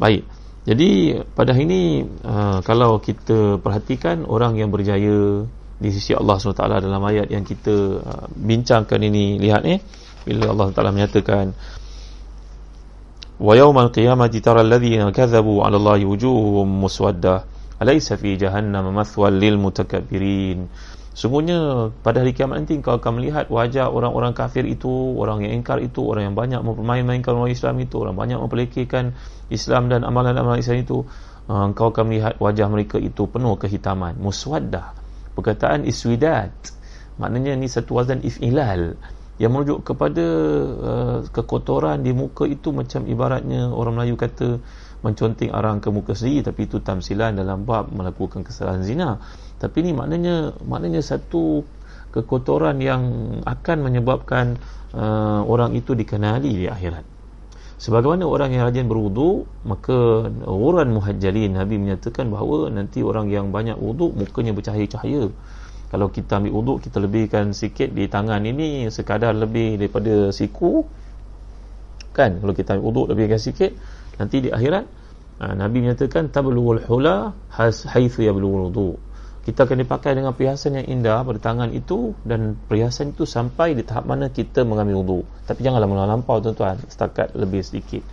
[0.00, 1.82] Baik jadi pada hari ini
[2.20, 5.48] uh, kalau kita perhatikan orang yang berjaya
[5.80, 9.80] di sisi Allah SWT dalam ayat yang kita uh, bincangkan ini lihat ni
[10.28, 11.56] bila Allah Taala menyatakan
[13.40, 17.48] wa yaumal qiyamati tara alladhina kadzabu 'ala Allahi wujuhum muswaddah
[17.80, 20.68] alaysa fi jahannam mathwal lil mutakabbirin
[21.10, 25.82] Sungguhnya pada hari kiamat nanti kau akan melihat wajah orang-orang kafir itu, orang yang ingkar
[25.82, 29.18] itu, orang yang banyak mempermain-mainkan orang Islam itu, orang banyak mempelekehkan
[29.50, 31.02] Islam dan amalan-amalan Islam itu.
[31.50, 34.14] Uh, kau akan melihat wajah mereka itu penuh kehitaman.
[34.22, 34.94] Muswaddah.
[35.34, 36.54] Perkataan iswidat.
[37.18, 38.94] Maknanya ni satu wazan if'ilal.
[39.42, 40.26] Yang merujuk kepada
[40.78, 44.62] uh, kekotoran di muka itu macam ibaratnya orang Melayu kata
[45.00, 49.20] menconting arang ke muka sendiri tapi itu tamsilan dalam bab melakukan kesalahan zina.
[49.56, 51.64] Tapi ini maknanya maknanya satu
[52.10, 53.02] kekotoran yang
[53.46, 54.58] akan menyebabkan
[54.92, 57.06] uh, orang itu dikenali di akhirat.
[57.80, 63.80] Sebagaimana orang yang rajin berwudu maka orang muhajjalin Nabi menyatakan bahawa nanti orang yang banyak
[63.80, 65.32] wudu mukanya bercahaya-cahaya.
[65.88, 70.84] Kalau kita ambil wudu kita lebihkan sikit di tangan ini sekadar lebih daripada siku
[72.12, 72.36] kan?
[72.36, 73.72] Kalau kita ambil wudu lebihkan sikit
[74.20, 74.84] nanti di akhirat
[75.40, 78.90] ha, Nabi menyatakan tablughul hula haitsu yablughul wudu.
[79.40, 83.82] Kita akan dipakai dengan perhiasan yang indah pada tangan itu dan perhiasan itu sampai di
[83.88, 85.20] tahap mana kita mengambil wudu.
[85.48, 88.04] Tapi janganlah melampau tuan-tuan setakat lebih sedikit.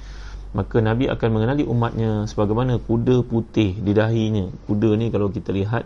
[0.56, 4.48] Maka Nabi akan mengenali umatnya sebagaimana kuda putih di dahinya.
[4.72, 5.84] Kuda ni kalau kita lihat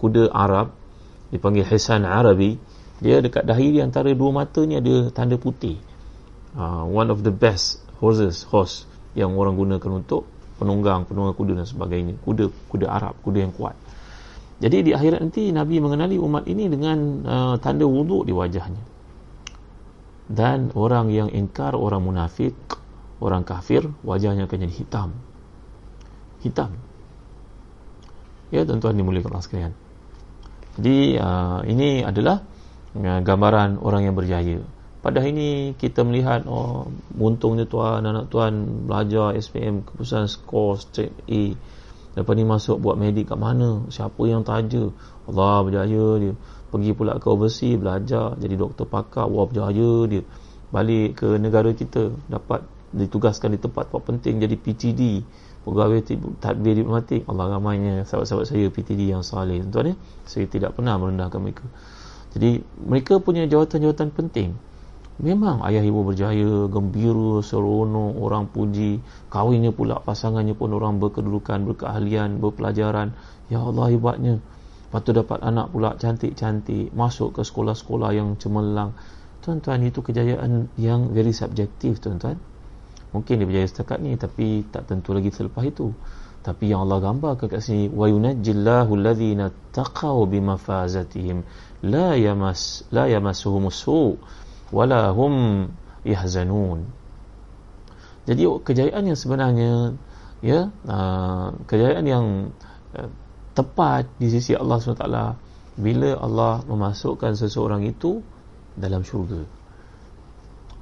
[0.00, 0.72] kuda Arab
[1.28, 2.56] dipanggil Hisan Arabi
[2.98, 5.76] dia dekat dahi dia antara dua mata ni ada tanda putih.
[6.56, 11.66] Uh, one of the best horses horse yang orang gunakan untuk penunggang, penunggang kuda dan
[11.68, 12.14] sebagainya.
[12.20, 13.78] Kuda kuda Arab, kuda yang kuat.
[14.58, 18.82] Jadi di akhirat nanti Nabi mengenali umat ini dengan uh, tanda wuduk di wajahnya.
[20.28, 22.52] Dan orang yang ingkar, orang munafik,
[23.22, 25.08] orang kafir, wajahnya akan jadi hitam.
[26.42, 26.74] Hitam.
[28.50, 29.72] Ya tuan-tuan dimuliakan Allah sekalian.
[30.74, 32.42] Jadi uh, ini adalah
[32.98, 34.58] uh, gambaran orang yang berjaya
[34.98, 41.14] pada hari ini kita melihat oh untungnya tuan anak tuan belajar SPM keputusan skor straight
[41.30, 41.54] A.
[42.18, 43.86] Lepas ni masuk buat medik kat mana?
[43.94, 44.90] Siapa yang taja?
[45.30, 46.34] Allah berjaya dia.
[46.68, 50.22] Pergi pula ke overseas belajar jadi doktor pakar wah berjaya dia.
[50.74, 55.22] Balik ke negara kita dapat ditugaskan di tempat-tempat penting jadi PTD
[55.62, 56.02] pegawai
[56.42, 57.22] tadbir diplomatik.
[57.30, 59.62] Allah ramainya sahabat-sahabat saya PTD yang salih.
[59.70, 61.62] Tuan ya saya tidak pernah merendahkan mereka.
[62.34, 64.58] Jadi mereka punya jawatan-jawatan penting
[65.21, 69.05] Memang ayah ibu berjaya, gembira, seronok, orang puji.
[69.29, 73.13] Kahwinnya pula pasangannya pun orang berkedudukan, berkeahlian, berpelajaran.
[73.45, 74.41] Ya Allah hebatnya.
[74.41, 78.97] Lepas tu dapat anak pula cantik-cantik, masuk ke sekolah-sekolah yang cemerlang.
[79.45, 82.41] Tuan-tuan, itu kejayaan yang very subjektif, tuan-tuan.
[83.13, 85.93] Mungkin dia berjaya setakat ni, tapi tak tentu lagi selepas itu.
[86.43, 91.37] Tapi yang Allah gambarkan kat sini, وَيُنَجِّ الَّذِينَ تَقَوْا بِمَفَازَتِهِمْ
[91.87, 94.15] لَا يَمَسْ لَا يَمَسُهُمُ السُّوءُ
[94.74, 95.66] wala hum
[96.04, 96.84] yahzanun.
[98.28, 99.72] Jadi kejayaan yang sebenarnya
[100.44, 102.26] ya uh, kejayaan yang
[102.92, 103.08] uh,
[103.56, 105.08] tepat di sisi Allah SWT
[105.80, 108.20] bila Allah memasukkan seseorang itu
[108.76, 109.48] dalam syurga.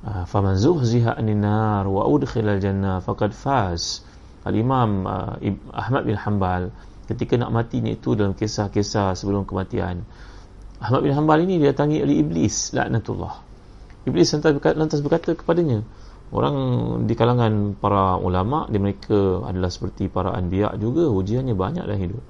[0.03, 4.03] Uh, faman zuhziha anin nar wa udkhila al jannah faqad faz.
[4.43, 5.39] Al imam uh,
[5.71, 6.75] Ahmad bin Hanbal
[7.07, 10.03] ketika nak mati ni itu dalam kisah-kisah sebelum kematian
[10.83, 13.46] Ahmad bin Hanbal ini didatangi oleh iblis laknatullah
[14.07, 14.31] Iblis
[14.79, 15.83] lantas berkata kepadanya
[16.35, 16.57] Orang
[17.07, 22.23] di kalangan para ulama di mereka adalah seperti para anbiya juga ujiannya banyak dalam hidup.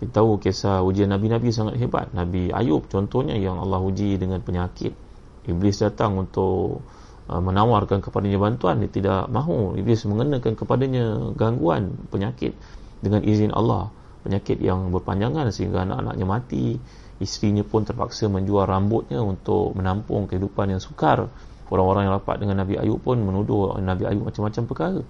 [0.00, 2.08] Kita tahu kisah ujian Nabi-Nabi sangat hebat.
[2.16, 4.96] Nabi Ayub contohnya yang Allah uji dengan penyakit.
[5.44, 6.80] Iblis datang untuk
[7.28, 8.80] uh, menawarkan kepadanya bantuan.
[8.80, 9.76] Dia tidak mahu.
[9.76, 12.56] Iblis mengenakan kepadanya gangguan penyakit
[13.04, 13.92] dengan izin Allah.
[14.24, 16.80] Penyakit yang berpanjangan sehingga anak-anaknya mati
[17.22, 21.30] isterinya pun terpaksa menjual rambutnya untuk menampung kehidupan yang sukar.
[21.72, 25.00] Orang-orang yang rapat dengan Nabi Ayub pun menuduh Nabi Ayub macam-macam perkara.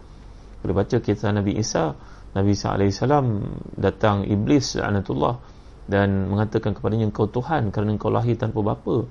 [0.62, 1.98] Boleh baca kisah Nabi Isa
[2.32, 3.00] Nabi Isa AS
[3.76, 5.36] datang Iblis Anatullah
[5.84, 9.04] dan mengatakan kepadanya engkau Tuhan kerana engkau lahir tanpa bapa.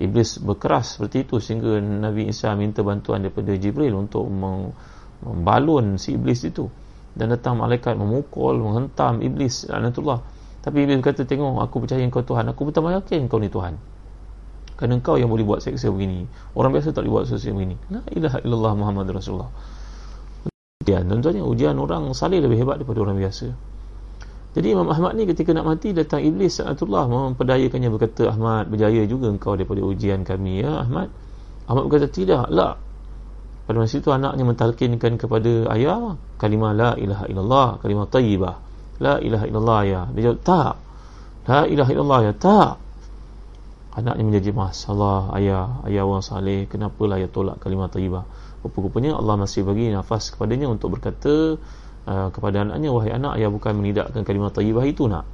[0.00, 6.48] Iblis berkeras seperti itu sehingga Nabi Isa minta bantuan daripada Jibril untuk membalun si Iblis
[6.48, 6.66] itu.
[7.12, 10.24] Dan datang malaikat memukul, menghentam Iblis Anatullah
[10.62, 12.46] tapi Iblis kata tengok aku percaya engkau Tuhan.
[12.54, 13.74] Aku betul yakin engkau ni Tuhan.
[14.78, 16.22] Kerana engkau yang boleh buat seksa begini.
[16.54, 17.74] Orang biasa tak boleh buat seksa begini.
[17.90, 19.50] La ilaha illallah Muhammad Rasulullah.
[20.86, 21.10] Ujian.
[21.10, 23.50] Tentunya ujian orang salih lebih hebat daripada orang biasa.
[24.52, 27.90] Jadi Imam Ahmad ni ketika nak mati Datang Iblis Sa'atullah Memperdayakannya.
[27.90, 31.10] Berkata Ahmad berjaya juga engkau daripada ujian kami ya Ahmad.
[31.66, 32.78] Ahmad berkata tidak lah
[33.62, 38.71] pada masa itu anaknya mentalkinkan kepada ayah kalimah la ilaha illallah kalimah tayyibah
[39.02, 40.00] la ilaha illallah ya.
[40.14, 40.74] Dia jawab tak.
[41.50, 42.32] La ilaha illallah ya.
[42.38, 42.70] Tak.
[43.92, 48.24] Anaknya menjadi masalah ayah ayah orang saleh kenapalah ayah tolak kalimah tayyibah?
[48.64, 51.60] Rupa-rupanya Allah masih bagi nafas kepadanya untuk berkata
[52.06, 55.26] uh, kepada anaknya wahai anak ayah bukan menidakkan kalimah tayyibah itu nak.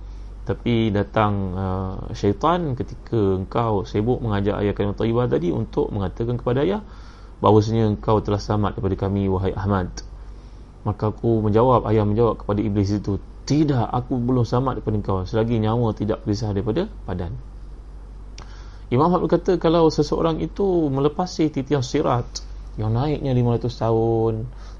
[0.49, 6.65] Tapi datang uh, syaitan ketika engkau sibuk mengajak ayah kalimah tayyibah tadi untuk mengatakan kepada
[6.65, 6.81] ayah
[7.39, 9.93] bahawasanya engkau telah selamat daripada kami wahai Ahmad.
[10.83, 15.17] Maka aku menjawab ayah menjawab kepada iblis itu tidak aku belum selamat daripada engkau.
[15.25, 17.33] Selagi nyawa tidak berpisah daripada badan.
[18.93, 22.29] Imam Ahmad berkata kalau seseorang itu melepasi titian sirat
[22.77, 24.35] yang naiknya 500 tahun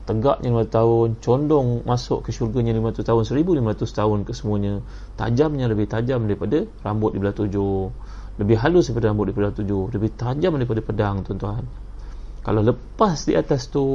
[0.09, 4.81] tegaknya 500 tahun condong masuk ke syurganya 500 tahun 1500 tahun ke semuanya
[5.21, 7.93] tajamnya lebih tajam daripada rambut di belah tujuh.
[8.39, 9.93] Lebih halus daripada rambut di belah tujuh.
[9.93, 11.65] Lebih tajam daripada pedang tuan-tuan.
[12.45, 13.93] Kalau lepas di atas tu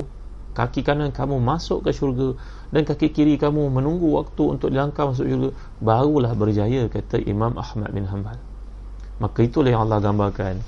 [0.53, 2.37] kaki kanan kamu masuk ke syurga
[2.69, 5.49] dan kaki kiri kamu menunggu waktu untuk dilangkah masuk syurga
[5.81, 8.37] barulah berjaya kata Imam Ahmad bin Hanbal.
[9.17, 10.61] Maka itulah yang Allah gambarkan.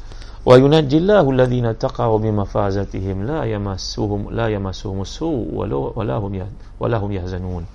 [0.45, 6.37] Wa yunajjillahu alladhina taqaw bi mafazatihim la yamassuhum la yamassuhum su wala hum
[6.77, 7.65] wala hum yahzanun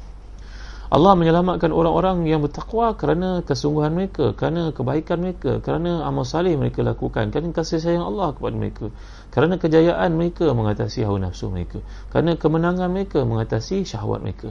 [0.91, 6.83] Allah menyelamatkan orang-orang yang bertakwa kerana kesungguhan mereka, kerana kebaikan mereka, kerana amal salih mereka
[6.83, 8.91] lakukan, kerana kasih sayang Allah kepada mereka,
[9.31, 11.79] kerana kejayaan mereka mengatasi hawa nafsu mereka,
[12.11, 14.51] kerana kemenangan mereka mengatasi syahwat mereka.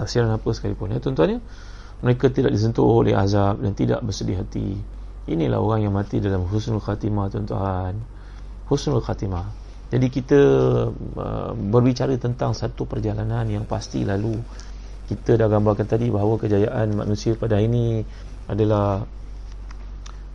[0.00, 1.40] Tafsiran apa sekalipun ya tuan-tuan ya.
[2.00, 4.80] Mereka tidak disentuh oleh azab dan tidak bersedih hati.
[5.28, 8.00] Inilah orang yang mati dalam husnul khatimah tuan-tuan.
[8.72, 9.44] Husnul khatimah.
[9.90, 10.40] Jadi kita
[10.96, 14.38] uh, berbicara tentang satu perjalanan yang pasti lalu
[15.10, 18.06] kita dah gambarkan tadi bahawa kejayaan manusia pada hari ini
[18.46, 19.02] adalah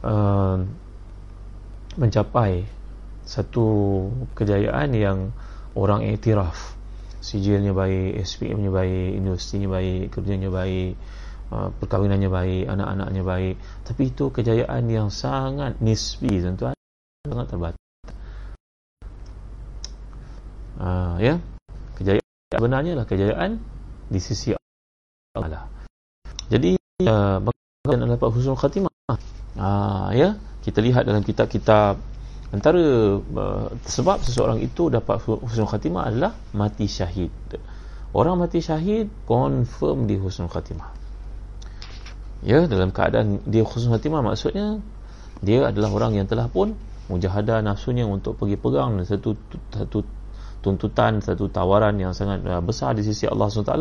[0.03, 0.59] uh,
[1.95, 2.67] mencapai
[3.23, 3.65] satu
[4.35, 5.31] kejayaan yang
[5.79, 6.75] orang iktiraf
[7.23, 10.99] sijilnya baik, SPM-nya baik, industrinya baik, kerjanya baik,
[11.55, 13.55] uh, perkahwinannya baik, anak-anaknya baik.
[13.87, 16.75] Tapi itu kejayaan yang sangat nisbi, tuan-tuan,
[17.23, 17.81] sangat terbatas.
[20.75, 21.39] Uh, ya,
[21.95, 23.57] kejayaan sebenarnya lah kejayaan
[24.11, 24.53] di sisi
[25.35, 25.67] Allah.
[26.47, 28.91] Jadi uh, bagaimana dapat husnul khatimah?
[29.55, 31.99] Uh, ya, kita lihat dalam kitab-kitab
[32.53, 32.81] antara
[33.19, 37.31] uh, sebab seseorang itu dapat husnul khatimah adalah mati syahid.
[38.15, 40.89] Orang mati syahid confirm di husnul khatimah.
[42.45, 44.79] Ya, dalam keadaan dia husnul khatimah maksudnya
[45.43, 46.77] dia adalah orang yang telah pun
[47.11, 49.37] mujahadah nafsunya untuk pergi perang dan satu
[49.69, 50.01] satu
[50.65, 53.77] tuntutan satu tawaran yang sangat uh, besar di sisi Allah SWT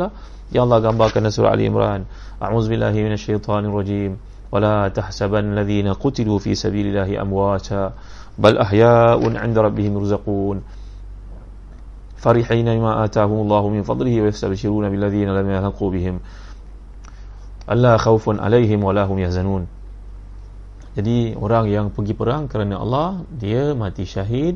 [0.53, 2.05] yang Allah gambarkan surah Ali Imran
[2.45, 4.21] a'udzubillahi minasyaitonirrajim
[4.53, 7.97] wala tahsaban alladhina qutilu fi sabilillahi amwata
[8.37, 10.61] bal ahya'un 'inda rabbihim yurzaqun.
[12.21, 16.21] Farihina bima atahum Allah min fadlihi wa yastabshiruna billadhina lam yalhaqu bihim.
[17.65, 19.17] Alla khawfun 'alaihim wa lahum
[20.95, 24.55] jadi orang yang pergi perang kerana Allah dia mati syahid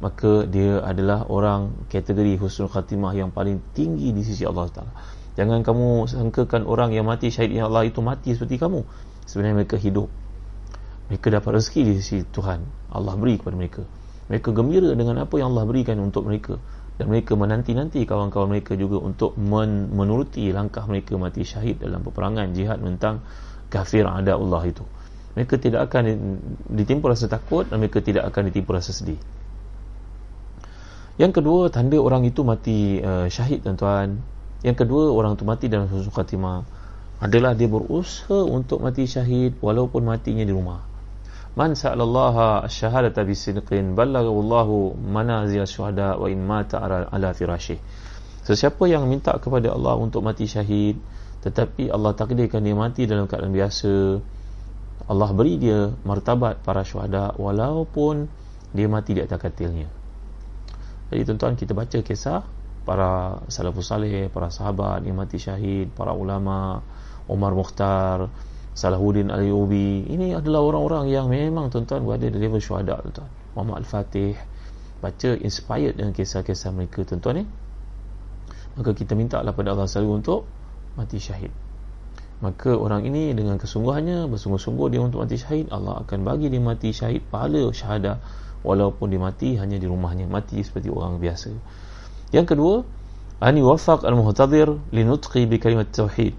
[0.00, 4.92] maka dia adalah orang kategori husnul khatimah yang paling tinggi di sisi Allah Taala.
[5.36, 8.82] Jangan kamu sangkakan orang yang mati syahid yang Allah itu mati seperti kamu.
[9.28, 10.08] Sebenarnya mereka hidup.
[11.12, 12.60] Mereka dapat rezeki di sisi Tuhan.
[12.90, 13.82] Allah beri kepada mereka.
[14.32, 16.58] Mereka gembira dengan apa yang Allah berikan untuk mereka
[17.00, 22.52] dan mereka menanti-nanti kawan-kawan mereka juga untuk men- menuruti langkah mereka mati syahid dalam peperangan
[22.52, 23.24] jihad tentang
[23.72, 24.84] kafir ada Allah itu.
[25.32, 26.36] Mereka tidak akan
[26.68, 29.16] ditimpa rasa takut dan mereka tidak akan ditimpa rasa sedih.
[31.20, 34.24] Yang kedua, tanda orang itu mati uh, syahid tuan-tuan.
[34.64, 36.64] Yang kedua, orang itu mati dalam husnul khatimah
[37.20, 40.80] adalah dia berusaha untuk mati syahid walaupun matinya di rumah.
[41.52, 47.76] Man sa'alallaha syahadata bisidqin ballaghallahu manazil syuhada wa in mata ala firashih.
[48.40, 50.96] Sesiapa yang minta kepada Allah untuk mati syahid
[51.44, 53.92] tetapi Allah takdirkan dia mati dalam keadaan biasa
[55.04, 58.24] Allah beri dia martabat para syuhada walaupun
[58.72, 59.99] dia mati di atas katilnya.
[61.10, 62.46] Jadi tuan-tuan kita baca kisah
[62.86, 66.80] para salafus salih, para sahabat yang mati syahid, para ulama,
[67.26, 68.30] Umar Mukhtar,
[68.74, 70.06] Salahuddin Al-Yubi.
[70.06, 73.30] Ini adalah orang-orang yang memang tuan-tuan berada di level syuhada tuan-tuan.
[73.58, 74.38] Muhammad Al-Fatih.
[75.00, 77.44] Baca inspired dengan kisah-kisah mereka tuan-tuan ni.
[78.78, 80.46] Maka kita minta lah pada Allah selalu untuk
[80.94, 81.50] mati syahid.
[82.40, 86.88] Maka orang ini dengan kesungguhannya bersungguh-sungguh dia untuk mati syahid, Allah akan bagi dia mati
[86.94, 88.16] syahid pahala syahadah
[88.66, 90.28] walaupun dia mati hanya di rumahnya.
[90.28, 91.52] Mati seperti orang biasa.
[92.30, 92.74] Yang kedua
[93.40, 96.36] ani wafaq al-muhtadir linutqi bi kalimat tauhid.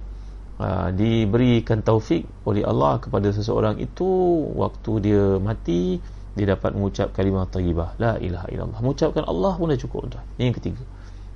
[0.61, 4.05] Uh, diberikan taufik oleh Allah kepada seseorang itu
[4.53, 5.97] waktu dia mati
[6.37, 7.97] dia dapat mengucap kalimah tayyibah.
[7.97, 8.79] La ilaha illallah.
[8.79, 10.83] Mengucapkan Allah pun dah cukup tuan ini yang ketiga.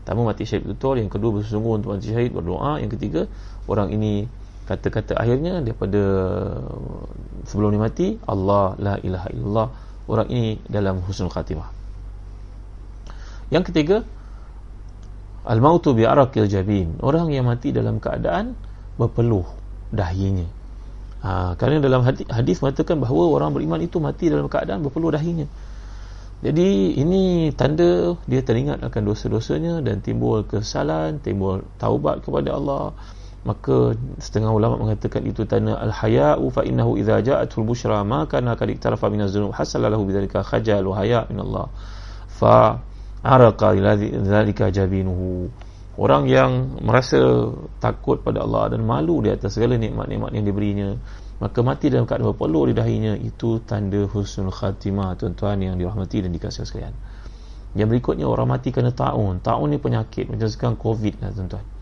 [0.05, 1.01] Pertama mati syahid betul.
[1.01, 2.77] Yang kedua bersungguh untuk mati syahid berdoa.
[2.77, 3.21] Yang ketiga
[3.65, 4.29] orang ini
[4.69, 6.01] kata-kata akhirnya daripada
[7.45, 9.67] sebelum dia mati Allah la ilaha illallah
[10.05, 11.69] orang ini dalam husnul khatimah.
[13.53, 13.97] Yang ketiga
[15.45, 16.97] al-mautu bi araqil jabin.
[17.01, 18.57] Orang yang mati dalam keadaan
[18.97, 19.45] berpeluh
[19.93, 20.49] dahinya.
[21.25, 25.49] Ha, kerana dalam hadis, hadis mengatakan bahawa orang beriman itu mati dalam keadaan berpeluh dahinya.
[26.45, 32.93] Jadi ini tanda dia teringat akan dosa-dosanya dan timbul kesalahan timbul taubat kepada Allah
[33.45, 38.65] maka setengah ulama mengatakan itu tanda al-haya'u fa innahu idza ja'atul bushra ma kana kad
[38.73, 41.69] iktarafa min az-zunub hasala lahu bidzalika khajal wa haya' min Allah.
[42.25, 42.81] Fa
[43.21, 45.53] araqa dzalika jabinuhu.
[45.95, 47.21] Orang yang merasa
[47.77, 50.89] takut pada Allah dan malu di atas segala nikmat-nikmat yang diberinya
[51.39, 56.33] maka mati dalam keadaan berpeluh di dahinya itu tanda husnul khatimah tuan-tuan yang dirahmati dan
[56.33, 56.95] dikasihi sekalian.
[57.77, 59.37] Yang berikutnya orang mati kerana taun.
[59.45, 61.74] Taun ni penyakit macam sekarang covid lah tuan-tuan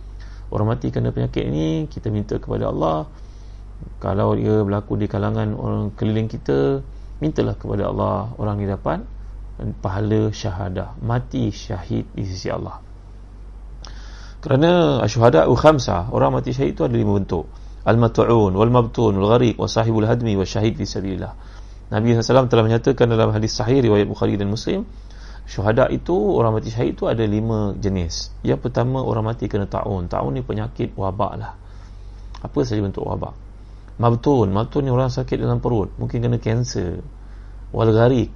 [0.54, 3.10] orang mati kerana penyakit ini kita minta kepada Allah.
[4.00, 6.80] Kalau dia berlaku di kalangan orang keliling kita
[7.20, 9.02] mintalah kepada Allah orang ini dapat
[9.82, 12.80] pahala syahadah mati syahid di sisi Allah.
[14.44, 17.50] Kerana asyuhada khamsah orang mati syahid itu ada lima bentuk.
[17.84, 21.34] Al-mat'un wal mabtun wal gharik wa sahibul hadmi wa syahid fi sabilillah.
[21.92, 24.88] Nabi SAW telah menyatakan dalam hadis sahih riwayat Bukhari dan Muslim
[25.44, 28.32] syuhada itu orang mati syahid itu ada lima jenis.
[28.42, 30.08] Yang pertama orang mati kena ta'un.
[30.08, 31.54] Ta'un ni penyakit wabak lah.
[32.44, 33.36] Apa saja bentuk wabak.
[34.00, 34.52] Mabtun.
[34.52, 35.94] Mabtun ni orang sakit dalam perut.
[36.00, 37.00] Mungkin kena kanser.
[37.72, 38.34] Wal gharik.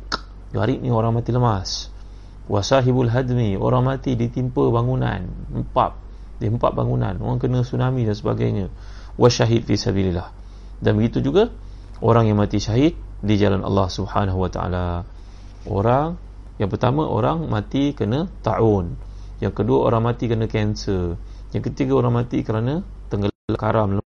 [0.53, 1.91] Gharik ni orang mati lemas.
[2.47, 3.59] Wasahibul hadmi.
[3.59, 5.27] Orang mati ditimpa bangunan.
[5.51, 5.91] Empat.
[6.39, 7.17] Di empat bangunan.
[7.19, 8.65] Orang kena tsunami dan sebagainya.
[9.17, 10.29] Wasyahid fi sabilillah.
[10.77, 11.49] Dan begitu juga
[11.99, 15.03] orang yang mati syahid di jalan Allah Subhanahu wa taala.
[15.65, 16.26] Orang
[16.57, 18.97] yang pertama orang mati kena ta'un.
[19.37, 21.13] Yang kedua orang mati kena kanser.
[21.53, 22.81] Yang ketiga orang mati kerana
[23.13, 24.01] tenggelam karam.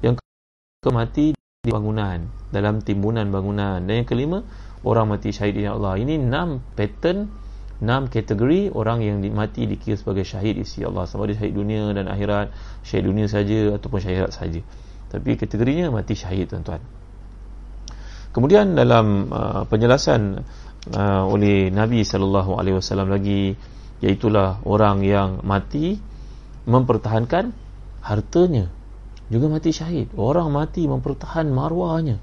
[0.00, 3.84] Yang keempat mati di bangunan, dalam timbunan bangunan.
[3.84, 4.40] Dan yang kelima
[4.88, 6.00] orang mati syahid di Allah.
[6.00, 7.28] Ini enam pattern,
[7.84, 11.04] enam kategori orang yang mati dikira sebagai syahid isi Allah.
[11.04, 12.56] Sama ada syahid dunia dan akhirat,
[12.88, 14.64] syahid dunia saja ataupun syahid saja.
[15.12, 16.80] Tapi kategorinya mati syahid tuan-tuan.
[18.32, 20.44] Kemudian dalam uh, penjelasan
[20.94, 23.58] uh, oleh Nabi sallallahu alaihi wasallam lagi
[24.04, 24.28] iaitu
[24.62, 25.98] orang yang mati
[26.68, 27.50] mempertahankan
[28.04, 28.70] hartanya.
[29.26, 30.14] Juga mati syahid.
[30.14, 32.22] Orang mati mempertahan marwahnya.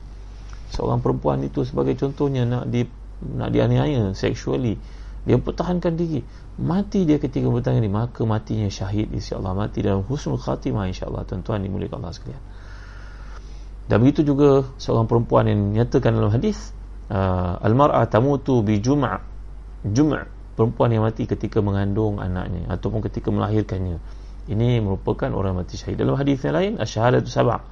[0.71, 2.87] Seorang perempuan itu sebagai contohnya nak di
[3.23, 4.79] nak dianiaya sexually
[5.23, 6.23] dia pertahankan diri.
[6.59, 9.55] Mati dia ketika bertanya ini maka matinya syahid insyaallah.
[9.55, 11.23] Mati dalam husnul khatimah insyaallah.
[11.27, 12.43] Tuan-tuan dimuliakan Allah sekalian.
[13.87, 16.71] Dan begitu juga seorang perempuan yang nyatakan dalam hadis
[17.09, 19.03] uh, almar'a tamutu bi jum'
[19.83, 20.15] jum'
[20.53, 23.97] perempuan yang mati ketika mengandung anaknya ataupun ketika melahirkannya.
[24.43, 26.03] Ini merupakan orang mati syahid.
[26.03, 27.63] Dalam hadis yang lain asyhadatu sab'a.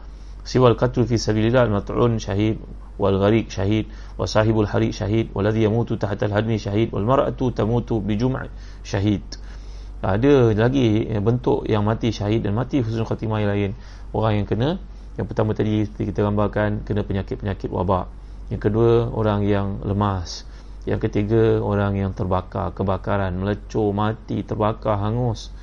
[0.42, 2.58] Siwal qatl fi sabilillah al-mat'un syahid
[2.98, 3.86] wal gharik syahid
[4.18, 8.40] wa sahibul harik syahid waladhi yamutu tahta al-hadmi syahid wal mar'atu tamutu bi jum'
[8.82, 9.22] syahid.
[10.02, 13.72] Ada lagi bentuk yang mati syahid dan mati husnul khatimah yang lain.
[14.18, 14.82] Orang yang kena
[15.20, 18.10] yang pertama tadi kita gambarkan kena penyakit-penyakit wabak
[18.52, 20.43] yang kedua orang yang lemas.
[20.84, 22.76] Yang ketiga orang yang terbakar.
[22.76, 25.56] Kebakaran melecur mati terbakar hangus.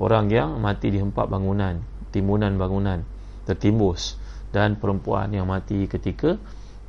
[0.00, 3.04] Orang yang mati di empat bangunan timbunan bangunan
[3.46, 4.18] tertimbus.
[4.50, 6.34] Dan perempuan yang mati ketika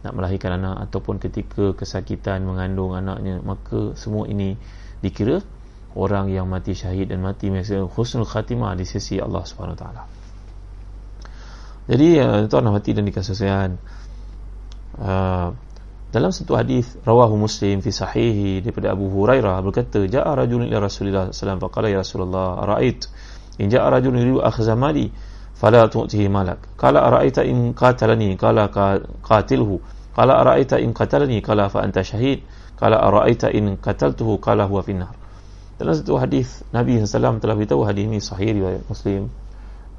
[0.01, 4.57] nak melahirkan anak ataupun ketika kesakitan mengandung anaknya maka semua ini
[4.97, 5.45] dikira
[5.93, 9.45] orang yang mati syahid dan mati masa husnul khatimah di sisi Allah
[9.77, 10.09] taala.
[11.85, 13.77] Jadi uh, tuan mati dan dikasih sayang
[14.99, 15.55] Ah,
[16.11, 21.31] dalam satu hadis rawahu muslim fi sahihi daripada Abu Hurairah berkata ja'a rajulun ila Rasulillah
[21.31, 22.99] sallallahu alaihi wasallam ya Rasulullah ra'ait
[23.63, 25.07] in ja'a rajulun yuridu akhza mali
[25.55, 26.75] fala tu'tihi malak.
[26.75, 28.67] Qala ara'aita in qatalani qala
[29.23, 29.79] qatilhu.
[30.11, 32.43] Qala ara'aita in qatalani qala fa anta shahid
[32.75, 35.15] qala ara'aita in qataltuhu qala huwa finnar.
[35.79, 39.31] Dalam satu hadis Nabi sallallahu telah beritahu hadis ini sahih riwayat Muslim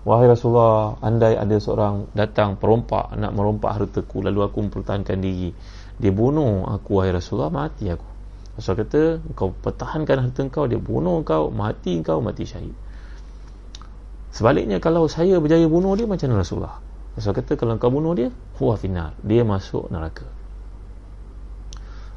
[0.02, 5.54] Wahai Rasulullah, andai ada seorang datang perompak nak merompak hartaku lalu aku mempertahankan diri.
[6.02, 8.08] Dia bunuh aku wahai Rasulullah, mati aku.
[8.58, 12.74] Rasul kata, kau pertahankan harta kau, dia bunuh kau, mati kau, mati syahid.
[14.34, 16.76] Sebaliknya kalau saya berjaya bunuh dia macam mana Rasulullah?
[17.14, 18.28] Rasul kata kalau kau bunuh dia,
[18.58, 19.14] huwa finnar.
[19.22, 20.26] Dia masuk neraka.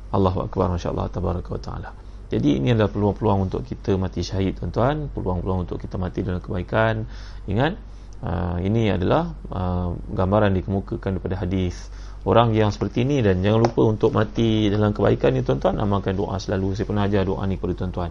[0.10, 1.90] Allahu akbar masya-Allah tabaraka wa taala.
[2.26, 7.06] Jadi ini adalah peluang-peluang untuk kita mati syahid tuan-tuan, peluang-peluang untuk kita mati dalam kebaikan.
[7.46, 7.78] Ingat,
[8.26, 11.78] uh, ini adalah uh, gambaran dikemukakan daripada hadis
[12.26, 13.22] orang yang seperti ini.
[13.22, 15.78] Dan jangan lupa untuk mati dalam kebaikan ni tuan-tuan.
[15.78, 16.74] Amalkan doa selalu.
[16.74, 18.10] Saya pernah ajar doa ni kepada tuan-tuan.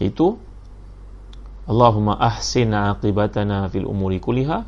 [0.00, 0.40] Itu
[1.66, 4.58] Allahumma ahsin aqibatana fil umuri kulliha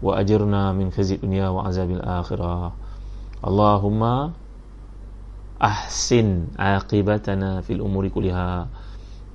[0.00, 2.72] wa ajirna min khizyi dunya wa azabil akhirah.
[3.44, 4.32] Allahumma
[5.60, 8.64] ahsin aqibatana fil umuri kulliha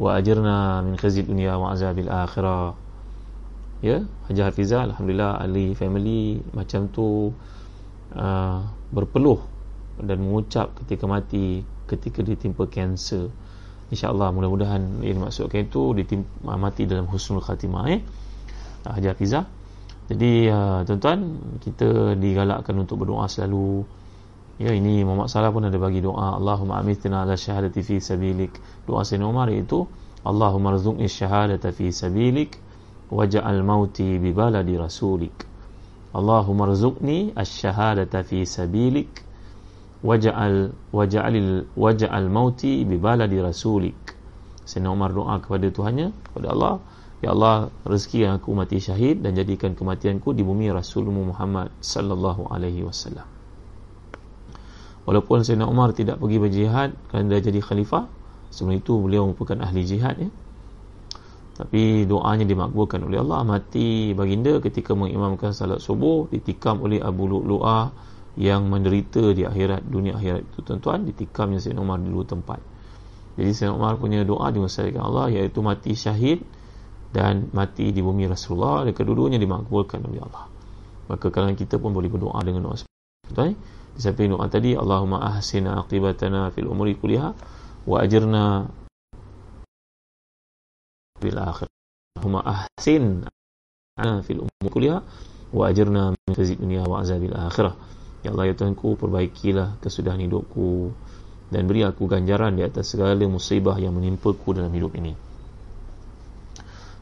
[0.01, 2.73] wa ajirna min khizyi dunya wa azabil akhirah.
[3.85, 7.29] Ya Haji Hafizah Alhamdulillah ahli family macam tu
[8.17, 8.59] uh,
[8.89, 9.37] berpeluh
[10.01, 13.29] dan mengucap ketika mati ketika ditimpa kanser.
[13.93, 18.01] insyaAllah mudah-mudahan yang dimaksudkan itu ditimpa, uh, mati dalam husnul khatimah eh?
[18.89, 19.45] Haji Hafizah
[20.09, 23.85] jadi uh, tuan-tuan kita digalakkan untuk berdoa selalu
[24.55, 28.55] ya ini Muhammad Salah pun ada bagi doa Allahumma amithna ala syahadati fi sabilik.
[28.87, 29.83] Doa Sayyidina Umar iaitu
[30.23, 32.55] Allahumma rzuqni syahadata fi sabilik
[33.11, 35.35] waj'al mauti bi baladi rasulik.
[36.15, 39.11] Allahumma rzuqni asy-syahadata fi sabilik
[39.99, 43.99] waj'al waj'al waj'al mauti bi baladi rasulik.
[44.63, 46.75] Sayyidina Umar doa kepada Tuhannya kepada Allah
[47.23, 52.83] Ya Allah rezeki aku mati syahid dan jadikan kematianku di bumi Rasulmu Muhammad sallallahu alaihi
[52.83, 53.34] wasallam
[55.05, 58.09] Walaupun Sayyidina Umar tidak pergi berjihad kerana dia jadi khalifah
[58.49, 60.29] sebelum itu beliau merupakan ahli jihad ya.
[61.55, 63.45] Tapi doanya dimakbulkan oleh Allah.
[63.45, 67.95] Mati baginda ketika mengimamkan salat subuh ditikam oleh Abu Lu'lu'ah
[68.35, 71.07] yang menderita di akhirat dunia akhirat itu tuan-tuan.
[71.07, 72.59] Ditikamnya Sayyidina Umar di dua tempat.
[73.39, 76.43] Jadi Sayyidina Umar punya doa dimusyaratkan Allah iaitu mati syahid
[77.15, 78.83] dan mati di bumi Rasulullah.
[78.83, 80.49] Dan kedua-duanya dimakbulkan oleh Allah.
[81.07, 82.91] Maka kalau kita pun boleh berdoa dengan doa seperti
[83.31, 87.31] itu di samping doa tadi Allahumma ahsina aqibatana fil umuri kulliha
[87.87, 88.67] wa ajirna
[91.23, 91.71] fil akhir.
[92.19, 93.23] Allahumma ahsin
[94.27, 94.99] fil umur kuliah
[95.55, 97.75] wa ajirna min khizyi dunya wa azabil akhirah.
[98.27, 100.91] Ya Allah ya Tuhanku perbaikilah kesudahan hidupku
[101.53, 105.13] dan beri aku ganjaran di atas segala musibah yang menimpaku dalam hidup ini.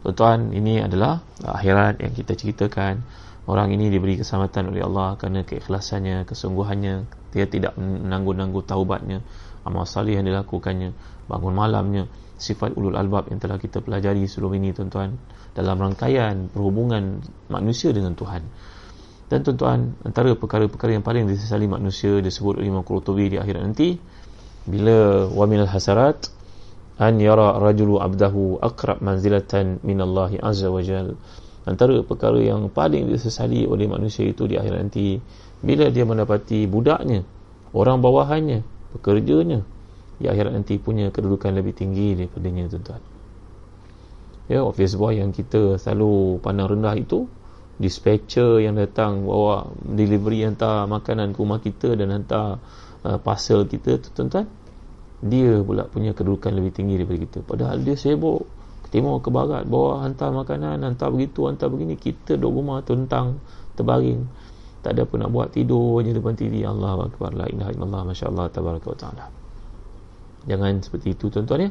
[0.03, 2.99] Tuan-tuan, ini adalah akhirat yang kita ceritakan.
[3.43, 6.95] Orang ini diberi keselamatan oleh Allah kerana keikhlasannya, kesungguhannya.
[7.35, 9.19] Dia tidak menangguh-nangguh taubatnya,
[9.67, 10.95] amal salih yang dilakukannya,
[11.27, 12.07] bangun malamnya,
[12.39, 15.19] sifat ulul albab yang telah kita pelajari sebelum ini tuan-tuan
[15.51, 17.19] dalam rangkaian perhubungan
[17.51, 18.43] manusia dengan Tuhan.
[19.27, 23.97] Dan tuan-tuan antara perkara-perkara yang paling disesali manusia disebut oleh Imam Qurtubi di akhirat nanti
[24.63, 26.29] bila wa minal hasarat
[27.01, 31.17] an yara rajulu abdahu aqrab manzilatan min Allah azza wa jal
[31.63, 35.17] antara perkara yang paling disesali oleh manusia itu di akhirat nanti
[35.63, 37.23] bila dia mendapati budaknya
[37.71, 38.61] orang bawahannya
[38.99, 39.63] pekerjanya
[40.19, 43.01] di akhirat nanti punya kedudukan lebih tinggi daripadanya tuan-tuan.
[44.51, 47.25] Ya office boy yang kita selalu pandang rendah itu
[47.79, 52.61] dispatcher yang datang bawa delivery hantar makanan ke rumah kita dan hantar
[53.01, 54.45] uh, parcel kita tuan-tuan
[55.23, 57.39] dia pula punya kedudukan lebih tinggi daripada kita.
[57.47, 58.43] Padahal dia sibuk
[58.93, 61.97] timur ke barat bawa hantar makanan hantar begitu hantar begini.
[61.97, 63.41] Kita duduk rumah tentang
[63.73, 64.21] terbaring.
[64.85, 68.45] Tak ada apa nak buat tidur je depan TV Allah Akbar la ilaha illallah masyaallah
[68.53, 69.25] tabaraka wa taala.
[70.45, 71.69] Jangan seperti itu tuan-tuan ya.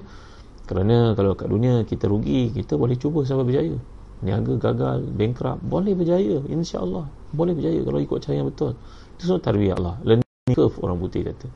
[0.66, 3.76] Kerana kalau kat dunia kita rugi kita boleh cuba sampai berjaya.
[4.22, 7.06] Niaga gagal bankrupt boleh berjaya insya-Allah.
[7.30, 8.74] Boleh berjaya kalau ikut cara yang betul.
[9.14, 9.94] Itu semua tarbiyah Allah.
[10.02, 11.46] Learning curve orang putih kata.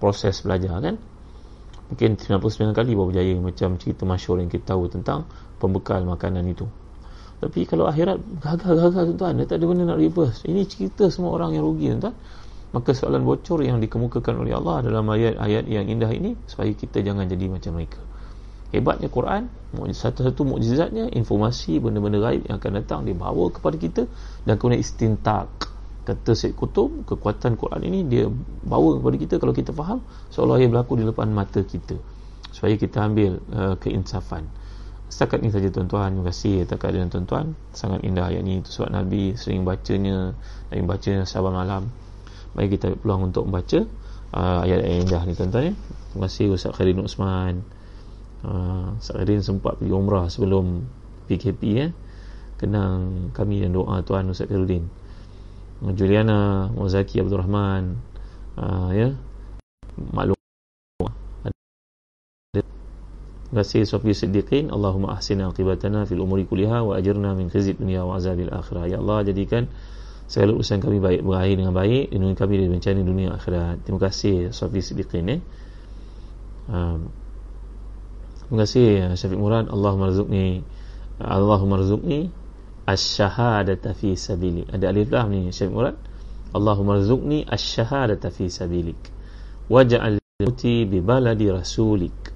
[0.00, 0.96] Proses belajar kan
[1.90, 5.26] mungkin 99 kali baru berjaya macam cerita masyhur yang kita tahu tentang
[5.58, 6.64] pembekal makanan itu.
[7.40, 9.32] Tapi kalau akhirat gagal-gagal tuan-tuan.
[9.40, 10.44] Dia tak ada benda nak reverse.
[10.44, 12.14] Ini cerita semua orang yang rugi tuan-tuan.
[12.70, 17.26] Maka soalan bocor yang dikemukakan oleh Allah dalam ayat-ayat yang indah ini supaya kita jangan
[17.26, 17.98] jadi macam mereka.
[18.70, 24.02] Hebatnya Quran satu-satu mukjizatnya informasi benda-benda gaib yang akan datang dibawa kepada kita
[24.46, 25.50] dan kemudian istintak
[26.10, 28.26] kata Syed Kutub kekuatan Quran ini dia
[28.66, 30.02] bawa kepada kita kalau kita faham
[30.34, 31.94] seolah ia berlaku di depan mata kita
[32.50, 34.50] supaya kita ambil uh, keinsafan
[35.06, 38.90] setakat ini saja tuan-tuan terima kasih atas keadaan tuan-tuan sangat indah ayat ini itu sebab
[38.90, 40.34] Nabi sering bacanya
[40.70, 41.90] dan bacanya sahabat malam
[42.54, 43.86] Mari kita peluang untuk membaca
[44.34, 45.74] uh, ayat yang indah ni tuan-tuan ya.
[46.10, 47.62] Terima kasih Ustaz Khairin Usman.
[48.42, 50.82] Uh, Ustaz Khairin sempat pergi umrah sebelum
[51.30, 51.88] PKP ya.
[52.58, 54.90] Kenang kami dan doa tuan Ustaz Khairuddin.
[55.80, 57.96] Juliana Mozaki Abdul Rahman
[58.60, 59.16] uh, ya.
[59.96, 60.36] Maklum.
[63.50, 64.68] Kasih Sofi Siddiqin.
[64.68, 68.86] Allahumma ahsina aqibatana fil umuri kuliha wa ajirna min khizid dunia wa azabil akhirah.
[68.86, 69.66] Ya Allah jadikan
[70.30, 73.82] segala urusan kami baik berakhir dengan baik lindungi kami dari bencana dunia akhirat.
[73.82, 75.40] Terima kasih Sofi Siddiqin eh?
[76.70, 77.10] um,
[78.46, 78.86] terima kasih
[79.18, 79.66] Syafiq Murad.
[79.66, 80.62] Allahumma rizukni
[81.18, 82.30] Allahumma rizukni
[82.90, 85.96] asyahadata fi sabili ada alif lam ni Syafiq Murad?
[86.50, 88.98] Allahumma rzuqni ash-shahadata fi sabilik.
[89.70, 92.34] Waj'al mauti bi baladi rasulik.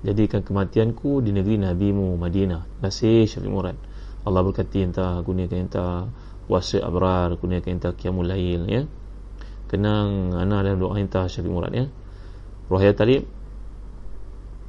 [0.00, 3.76] Jadikan kematianku di negeri nabimu Madinah masih Syafiq Murad.
[4.24, 6.08] Allah berkati entah gunakan entah
[6.48, 8.82] puasa abrar gunakan entah qiyamul lail ya.
[9.68, 11.84] Kenang ana dalam doa entah Syafiq Murad ya.
[12.72, 13.28] Rohaya Talib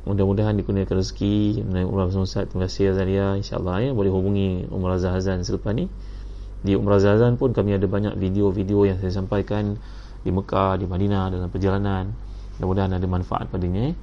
[0.01, 2.49] mudah-mudahan dikurniakan rezeki menaik umrah bersama Ustaz.
[2.49, 3.27] Terima kasih Azalia.
[3.37, 5.85] insyaAllah ya boleh hubungi Umrah Zahazan selepas ni.
[6.65, 9.77] Di Umrah Zahazan pun kami ada banyak video-video yang saya sampaikan
[10.21, 12.13] di Mekah, di Madinah dalam perjalanan.
[12.57, 13.93] Mudah-mudahan ada manfaat padanya ya.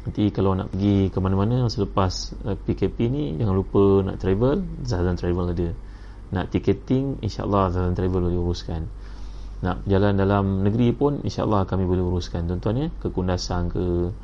[0.00, 2.32] nanti kalau nak pergi ke mana-mana selepas
[2.66, 4.62] PKP ni jangan lupa nak travel.
[4.86, 5.68] Zahazan Travel ada.
[6.30, 8.86] Nak ticketing insyaAllah Zahazan Travel boleh uruskan.
[9.60, 12.46] Nak jalan dalam negeri pun insyaAllah kami boleh uruskan.
[12.46, 14.14] Tuan-tuan ya ke Kundasang ke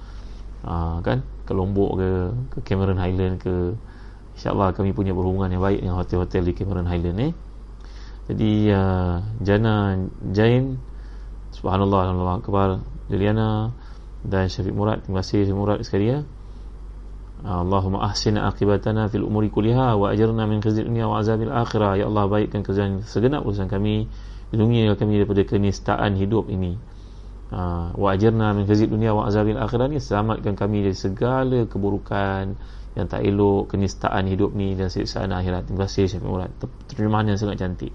[0.66, 1.22] uh, kan?
[1.46, 2.10] Ke Lombok ke
[2.52, 3.78] ke Cameron Highland ke.
[4.36, 7.32] Insyaallah kami punya berhubungan yang baik dengan hotel-hotel di Cameron Highland eh
[8.26, 9.94] jadi uh, Jana
[10.34, 10.82] Jain
[11.54, 12.68] subhanallah Allah akbar
[13.06, 13.70] Juliana
[14.26, 15.06] dan Syafiq Murad.
[15.06, 16.26] Terima kasih Syafiq Murad sekali ya.
[17.46, 22.02] Allahumma ahsina akibatana fil umuri kuliha wa ajarna min khizil dunia wa azabil akhirah.
[22.02, 24.10] Ya Allah baikkan kerjaan segenap urusan kami
[24.50, 26.74] lindungi kami daripada kenistaan hidup ini
[27.46, 32.58] Ha, wa ajirna min khizid dunia wa azabil akhirat ni selamatkan kami dari segala keburukan
[32.98, 35.70] yang tak elok kenistaan hidup ni dan siksaan akhirat.
[35.70, 36.50] Terima kasih Syafiq Murad.
[36.90, 37.94] Terjemahan yang sangat cantik.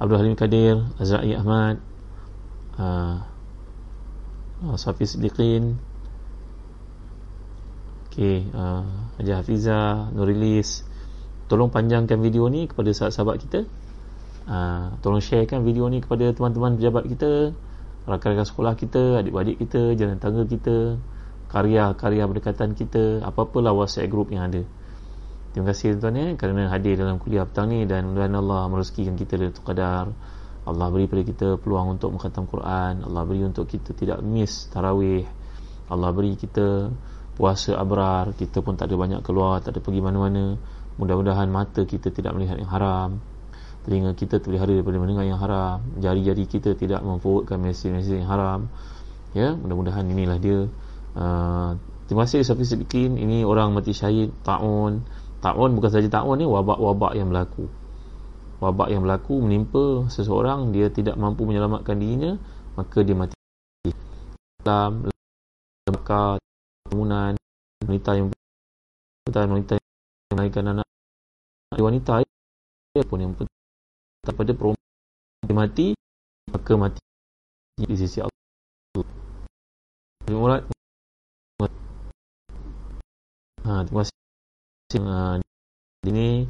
[0.00, 1.78] Abdul Halim Kadir Azra'i Ahmad
[2.80, 3.22] uh,
[4.74, 5.78] Safi Siddiqin
[8.12, 8.84] Okay, uh,
[9.16, 10.84] Haji Hafiza, Nurilis.
[11.48, 13.60] Tolong panjangkan video ni kepada sahabat-sahabat kita
[14.42, 17.54] Ha, tolong sharekan video ni kepada teman-teman pejabat kita
[18.10, 20.98] rakan-rakan sekolah kita adik-adik kita jalan tangga kita
[21.46, 24.66] karya-karya berdekatan kita apa-apalah whatsapp group yang ada.
[25.52, 29.36] Terima kasih tuan-tuan ya kerana hadir dalam kuliah petang ni dan mudah-mudahan Allah merezekikan kita
[29.36, 30.08] dari qadar
[30.64, 35.28] Allah beri pada kita peluang untuk mengkhatam Quran Allah beri untuk kita tidak miss tarawih
[35.92, 36.88] Allah beri kita
[37.36, 40.56] puasa abrar kita pun tak ada banyak keluar tak ada pergi mana-mana.
[40.96, 43.20] Mudah-mudahan mata kita tidak melihat yang haram
[43.82, 45.82] telinga kita terpelihara daripada mendengar yang haram.
[45.98, 48.60] Jari-jari kita tidak memforwardkan mesej-mesej yang haram.
[49.34, 50.70] Ya mudah-mudahan inilah dia.
[51.12, 51.76] Uh,
[52.06, 55.02] terima kasih Safi Sidikin ini orang mati syahid ta'un.
[55.42, 57.66] Ta'un bukan saja ta'un ni wabak-wabak yang berlaku.
[58.62, 62.38] Wabak yang berlaku menimpa seseorang dia tidak mampu menyelamatkan dirinya
[62.78, 63.34] maka dia mati.
[64.62, 65.10] Dalam
[65.90, 66.38] lembaga
[66.86, 67.34] bangunan
[67.82, 68.26] wanita yang
[69.26, 70.86] wanita yang melahirkan anak.
[71.74, 72.22] Wanita
[73.08, 73.61] pun yang penting
[74.22, 75.86] kepada perempuan yang mati
[76.46, 77.02] maka mati
[77.82, 79.04] di sisi Allah.
[80.30, 80.62] Murad
[83.66, 84.16] ha, terima kasih.
[85.02, 85.36] Uh,
[86.06, 86.46] ini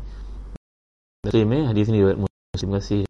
[1.22, 1.62] Muslim eh.
[1.70, 2.42] Hadis ni riwayat Muslim.
[2.52, 3.02] Terima kasih.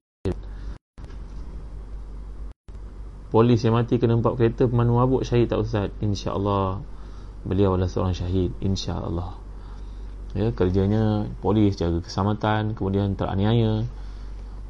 [3.32, 5.88] Polis yang mati kena empat kereta pemandu mabuk syahid tak ustaz?
[6.04, 6.84] Insyaallah
[7.48, 8.52] beliau adalah seorang syahid.
[8.60, 9.40] Insyaallah.
[10.36, 13.88] Ya kerjanya polis jaga keselamatan kemudian teraniaya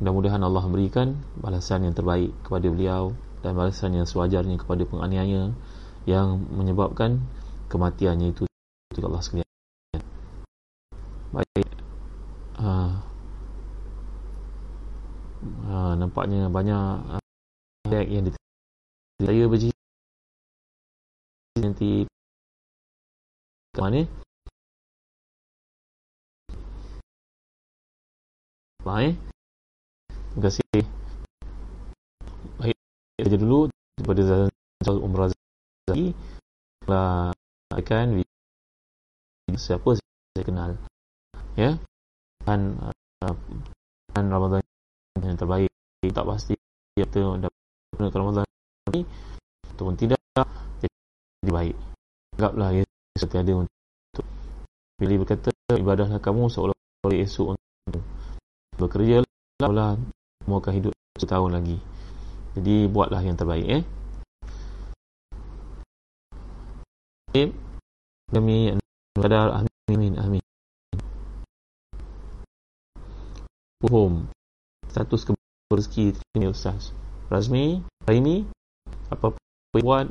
[0.03, 5.55] Mudah-mudahan Allah memberikan balasan yang terbaik kepada beliau dan balasan yang sewajarnya kepada penganiaya
[6.11, 7.23] yang menyebabkan
[7.71, 8.51] kematiannya itu
[8.91, 9.51] kepada Allah sekalian.
[11.31, 11.67] Baik.
[12.59, 12.99] Uh,
[15.71, 17.23] uh, nampaknya banyak
[17.87, 18.51] uh, yang diterima.
[19.23, 19.77] Saya berjaya
[21.63, 22.11] nanti
[23.71, 24.03] ke mana?
[28.83, 29.32] Baik.
[30.33, 30.81] Terima kasih.
[32.57, 32.77] Baik,
[33.21, 33.69] saja dulu
[34.01, 34.49] daripada
[34.81, 36.17] Zazal Umrah Zazali.
[36.89, 37.37] Telah
[37.77, 38.25] akan
[39.61, 40.81] siapa saya kenal.
[41.53, 41.77] Ya.
[42.49, 43.37] Dan uh,
[44.17, 44.65] dan Ramadan
[45.21, 45.69] yang terbaik
[46.01, 46.57] tak pasti
[46.97, 48.49] kita dapat Ramadan
[48.89, 49.05] ini
[49.77, 50.17] ataupun tidak
[50.81, 51.77] jadi baik.
[52.41, 52.83] Anggaplah ya
[53.21, 54.25] seperti ada untuk
[54.97, 58.05] pilih berkata ibadahlah kamu seolah-olah esok untuk
[58.81, 59.21] bekerja
[59.61, 60.01] lah
[60.43, 61.79] Kamu akan hidup setahun lagi?
[62.59, 63.83] Jadi buatlah yang terbaik eh.
[68.33, 68.77] Kami
[69.17, 70.45] Kadar Amin Amin.
[73.89, 74.29] Home
[74.89, 76.93] Status keberski Terima Ustaz.
[77.33, 78.45] Razmi Raimi
[79.09, 79.33] Apa
[79.73, 80.09] buat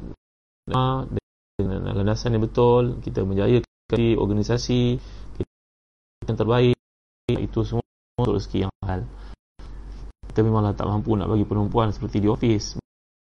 [0.65, 3.61] dengan landasan yang betul kita menjaya
[3.93, 4.97] di organisasi
[5.37, 5.51] kita
[6.25, 6.77] yang terbaik
[7.29, 7.85] itu semua
[8.17, 9.05] untuk rezeki yang hal
[10.31, 12.79] kita memanglah tak mampu nak bagi perempuan seperti di ofis.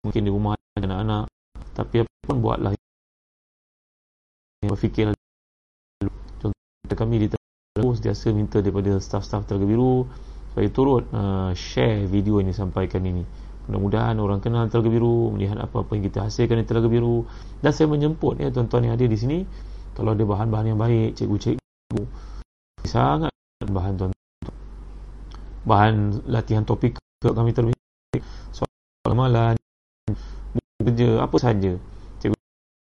[0.01, 1.29] Mungkin di rumah anak-anak.
[1.77, 2.73] Tapi apa pun buatlah.
[4.65, 5.13] Berfikir
[6.41, 7.27] contoh kami di
[7.77, 10.09] terus biasa minta daripada staff-staff Telaga Biru
[10.49, 13.21] supaya turut uh, share video yang disampaikan ini.
[13.69, 17.29] Mudah-mudahan orang kenal Telaga Biru melihat apa-apa yang kita hasilkan di Telaga Biru.
[17.61, 19.45] Dan saya menjemput ya tuan-tuan yang ada di sini.
[19.93, 22.05] Kalau ada bahan-bahan yang baik cikgu-cikgu
[22.89, 24.16] sangat bahan tuan
[25.67, 28.23] bahan latihan topik kami terbaik
[28.55, 28.71] soal
[29.11, 29.59] amalan
[30.79, 31.75] kerja apa saja
[32.23, 32.39] cikgu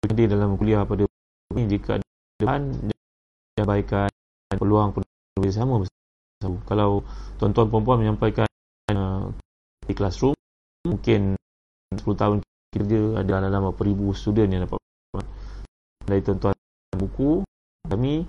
[0.06, 1.10] ada dalam kuliah pada
[1.58, 1.66] ini.
[1.66, 2.06] Jika ada
[2.38, 2.62] bahan
[3.58, 4.08] menyampaikan
[4.54, 5.82] peluang penulis sama
[6.70, 7.02] kalau
[7.42, 8.46] tuan-tuan perempuan menyampaikan
[8.94, 9.26] uh,
[9.82, 10.38] di classroom
[10.86, 11.34] mungkin
[11.90, 12.36] 10 tahun
[12.70, 14.78] kerja ada dalam berapa ribu student yang dapat
[16.06, 16.54] dari tuan-tuan
[16.94, 17.42] buku
[17.90, 18.22] kami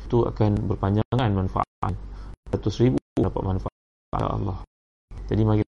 [0.00, 1.92] itu akan berpanjangan manfaat.
[2.48, 3.81] Ratus ribu dapat manfaat
[4.20, 4.58] Allah.
[5.28, 5.62] Jadi mari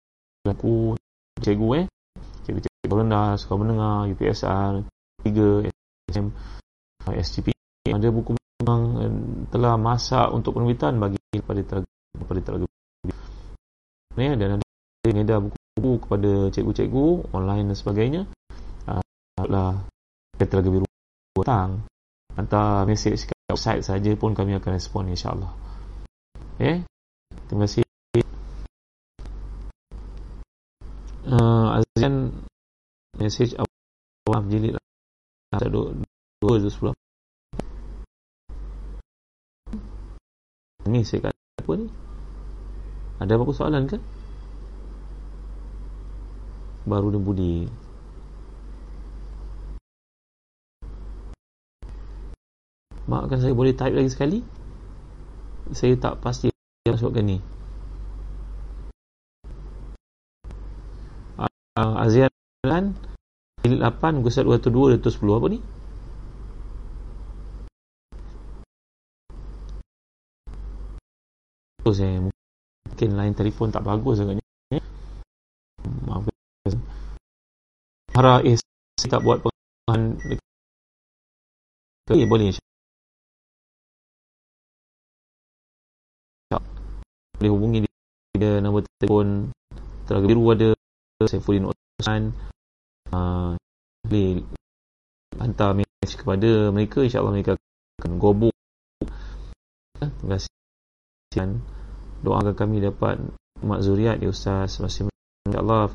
[0.45, 0.93] aku
[1.41, 1.87] cikgu eh?
[2.45, 4.85] Cikgu-cikgu rendah sekolah menengah UPSR
[5.25, 6.27] 3 SM
[7.05, 7.57] SCP
[7.89, 9.13] ada buku memang eh,
[9.53, 11.89] telah masak untuk penerbitan bagi pada telaga
[12.25, 12.67] pada telaga
[14.15, 14.65] ni dan ada
[15.05, 18.23] ada buku-buku kepada cikgu-cikgu online dan sebagainya.
[18.89, 19.03] Uh,
[19.49, 19.85] lah
[20.37, 20.87] telaga biru
[21.41, 21.85] datang.
[22.35, 25.55] Hantar mesej kat website saja pun kami akan respon insyaallah
[26.59, 26.83] eh?
[27.47, 27.87] Terima kasih
[31.29, 32.33] uh, Azian
[33.17, 34.77] mesej awam jilid
[35.55, 35.95] ada dua
[36.43, 36.97] dua sepuluh
[40.85, 41.89] Ni saya kata apa ni?
[43.17, 43.97] Ada apa soalan ke?
[46.85, 47.65] Baru dan budi.
[53.09, 54.39] Maafkan saya boleh type lagi sekali?
[55.73, 56.53] Saya tak pasti
[56.85, 57.41] masukkan ni.
[61.75, 62.31] Uh, Azian
[63.67, 65.59] Jilid 8 Muka 1 2 210 apa ni?
[71.83, 72.17] bagus eh
[72.87, 74.47] mungkin line telefon tak bagus agaknya.
[76.07, 76.31] Maaf
[78.15, 78.55] harap eh
[78.95, 80.01] saya tak buat pengawasan
[82.07, 82.55] okay, boleh.
[87.35, 87.79] Boleh hubungi
[88.39, 89.51] dia nombor telefon.
[90.07, 90.74] Telaga biru ada
[91.23, 92.35] Saifuddin Osman
[93.15, 93.55] uh,
[94.03, 94.43] boleh
[95.39, 97.55] hantar mesej kepada mereka insyaAllah mereka
[98.03, 98.55] akan gobok.
[99.99, 100.51] Terima kasih.
[102.25, 103.23] Doakan kami dapat
[103.63, 105.07] mak zuriat ya ustaz masih
[105.55, 105.91] Allah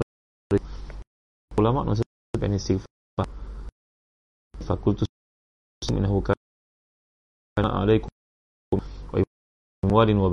[1.60, 2.08] ulama masa
[2.40, 3.28] kan istighfar.
[4.64, 5.10] Fakultus
[5.92, 8.12] minhu kana alaikum
[8.72, 9.20] wa
[9.90, 10.32] walin wa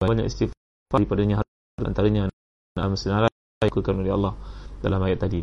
[0.00, 0.56] banyak istighfar
[0.92, 1.42] daripadanya
[1.82, 2.30] antaranya
[2.78, 3.34] dalam senarai
[3.68, 4.34] ikutkan oleh Allah
[4.80, 5.40] dalam ayat tadi.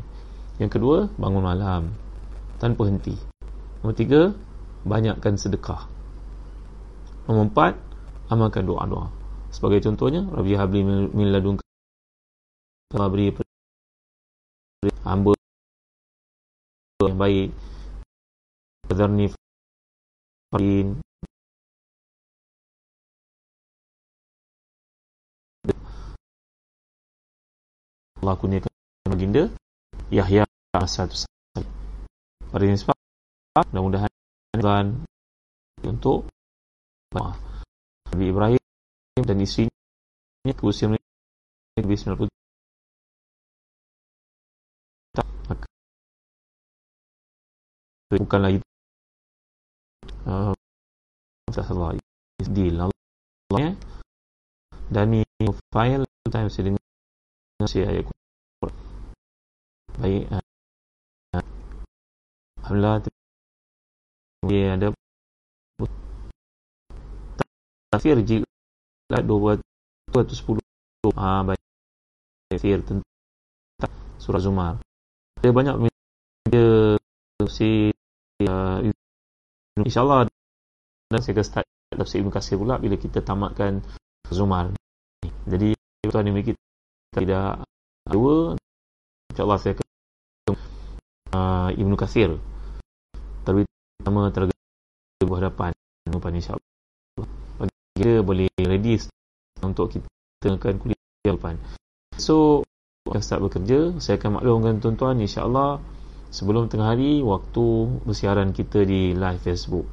[0.62, 1.84] Yang kedua bangun malam
[2.62, 3.18] tanpa henti.
[3.82, 4.22] Nombor tiga
[4.86, 5.90] banyakkan sedekah.
[7.26, 7.74] Nombor empat
[8.30, 9.10] amalkan doa-doa.
[9.52, 11.60] Sebagai contohnya, Rabbi Habli min ladun
[12.92, 13.34] beri
[15.02, 15.34] hamba
[17.02, 17.50] yang baik
[18.86, 19.28] Fadharni
[20.52, 21.00] Farin
[28.22, 28.70] Allah kurniakan
[29.10, 29.50] baginda
[30.14, 30.46] Yahya
[30.86, 31.66] satu sahaja
[32.54, 32.98] pada ini sebab
[33.74, 35.02] mudah-mudahan
[35.82, 36.30] untuk
[37.18, 37.42] maaf
[38.14, 38.62] Nabi Ibrahim
[39.26, 41.10] dan isterinya ke usia mereka
[41.82, 42.30] lebih 90
[48.12, 48.68] bukanlah itu
[50.28, 50.52] uh,
[51.48, 51.96] salah
[52.44, 53.72] deal Allah
[54.92, 55.24] dan ni
[55.72, 56.84] file time saya dengar
[57.72, 58.11] saya ayat
[60.02, 60.42] baik uh,
[62.66, 63.06] Alhamdulillah
[64.50, 64.90] dia ada
[67.94, 68.48] tafsir jilid
[69.12, 70.58] 210
[71.20, 71.62] ah baik.
[72.48, 74.74] Tafsir tentang surah zumar.
[75.44, 76.96] Ada banyak media
[77.52, 77.92] si
[78.48, 78.80] uh,
[79.76, 80.32] insyaallah
[81.12, 83.84] dan saya start tafsir Ibn Kasir pula bila kita tamatkan
[84.32, 84.72] zumar.
[85.46, 85.76] Jadi
[86.08, 86.62] tuan ini kita
[87.12, 87.68] tidak
[88.08, 88.56] dua.
[89.36, 89.91] Insyaallah saya akan
[91.36, 92.36] uh, Ibn Kasir
[93.44, 93.68] terlebih
[94.00, 95.72] pertama tergabung berhadapan
[96.36, 96.72] insyaallah
[98.02, 98.98] kita boleh ready
[99.62, 100.10] untuk kita
[100.58, 101.62] akan kuliah depan.
[102.18, 102.66] So,
[103.06, 103.94] kita start bekerja.
[104.02, 105.78] Saya akan maklumkan tuan-tuan insyaAllah
[106.34, 107.66] sebelum tengah hari waktu
[108.02, 109.86] bersiaran kita di live Facebook.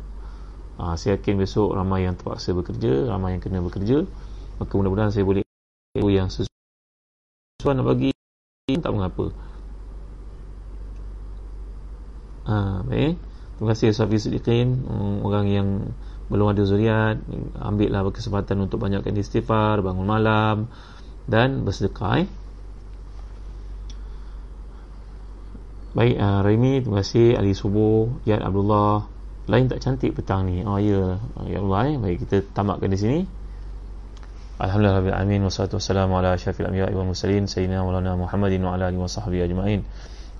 [0.80, 4.08] Ha, saya yakin besok ramai yang terpaksa bekerja, ramai yang kena bekerja.
[4.56, 5.44] Maka mudah-mudahan saya boleh
[6.08, 8.14] yang sesuai nak bagi
[8.72, 9.34] tak mengapa.
[12.48, 13.14] Ha, baik.
[13.58, 14.88] Terima kasih Safi Sediqin,
[15.20, 15.68] orang yang
[16.28, 17.16] belum ada zuriat
[17.56, 20.68] ambillah kesempatan untuk banyakkan istighfar bangun malam
[21.24, 22.28] dan bersedekah eh?
[25.98, 27.34] baik uh, Remy terima kasih.
[27.34, 29.10] Ali Subuh Yad Abdullah.
[29.48, 30.62] Lain tak cantik petang ni.
[30.62, 31.18] Oh ya.
[31.48, 31.96] Ya Allah eh?
[31.98, 33.18] baik kita tamatkan di sini.
[34.62, 37.50] Alhamdulillah Rabbil Alamin Wassalatu wassalamu ala syafil mursalin.
[37.50, 39.80] Sayyidina Maulana Muhammadin wa ala alihi wa sahbihi ajma'in.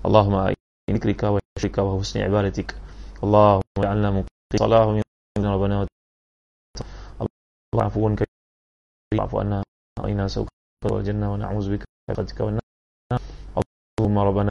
[0.07, 0.58] Allahumma
[0.89, 2.69] ذكرك وشرك وحسن عبادتك.
[3.25, 4.87] اللهم اجعلنا مقيم صلاة
[5.39, 5.87] من ربنا
[7.21, 9.63] اللهم عفوا كريم عفوا عنا
[10.01, 10.49] وإنا سوك
[10.85, 12.63] الجنة ونعوذ بك عبادتك والنار.
[13.59, 14.51] اللهم ربنا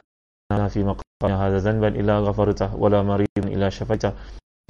[0.68, 4.12] في مقام هذا ذنبا إلا غفرته ولا مريض إلا شفيته.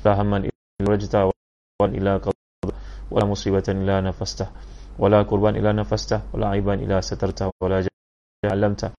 [0.04, 1.30] لا هما إلا رجته
[1.82, 2.76] ولا إلا قضيته
[3.10, 4.48] ولا مصيبة إلا نفسته
[4.98, 8.90] ولا كربا إلا نفسته ولا عيبا إلا سترته ولا جهل علمته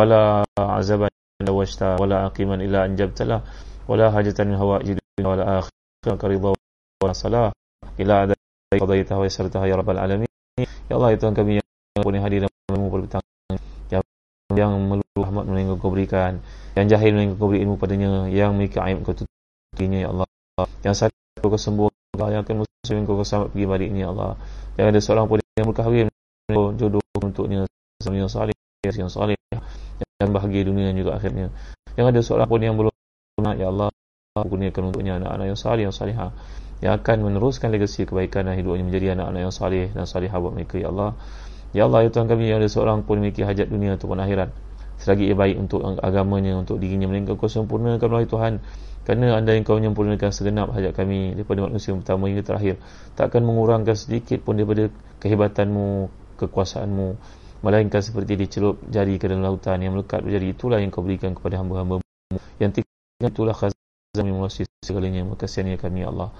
[0.00, 1.08] ولا عزبا
[1.41, 3.41] إلا وجته ولا عقيما إلا أنجبت له
[3.89, 6.53] ولا حاجة من هوائج الدنيا ولا آخرة رضا
[7.03, 7.51] ولا صلاة
[7.99, 8.37] إلا عدد
[8.77, 10.29] قضيتها ويسرتها يا رب العالمين
[10.91, 13.25] يا الله ya Tuhan kami yang punya hadir dan bertang
[13.89, 14.03] yang
[14.53, 16.39] yang meluruh rahmat yang kau berikan
[16.77, 20.27] yang jahil yang kau beri ilmu padanya yang memiliki aib kau tutupinya ya Allah
[20.85, 21.89] yang sakit kau sembuh
[22.21, 24.37] yang akan muslim kau selamat pergi balik ni ya Allah
[24.77, 26.07] yang ada seorang pun yang berkahwin
[26.51, 27.65] jodoh untuknya
[27.99, 29.35] suami yang salih yang salih
[30.20, 31.52] yang bahagia dunia juga akhirnya.
[31.96, 32.92] Yang ada seorang pun yang belum
[33.40, 33.88] nak ya Allah
[34.36, 36.30] kurniakan untuknya anak-anak yang salih yang salihah.
[36.84, 40.76] Yang akan meneruskan legasi kebaikan dan hidupnya menjadi anak-anak yang salih dan salihah buat mereka
[40.76, 41.16] ya Allah.
[41.72, 44.52] Ya Allah ya Tuhan kami yang ada seorang pun memiliki hajat dunia ataupun akhirat.
[44.96, 48.60] Selagi ia baik untuk agamanya untuk dirinya melainkan kau sempurnakan melalui Tuhan.
[49.06, 52.74] Kerana anda yang kau menyempurnakan segenap hajat kami daripada manusia yang pertama hingga terakhir
[53.14, 54.90] takkan mengurangkan sedikit pun daripada
[55.22, 56.10] kehebatanmu
[56.42, 57.08] kekuasaanmu
[57.64, 61.60] melainkan seperti dicelup jari ke dalam lautan yang melekat berjadi itulah yang kau berikan kepada
[61.60, 62.04] hamba-hambamu
[62.60, 66.32] yang tinggal itulah khazan yang menguasai segalanya makasihnya kami ya Allah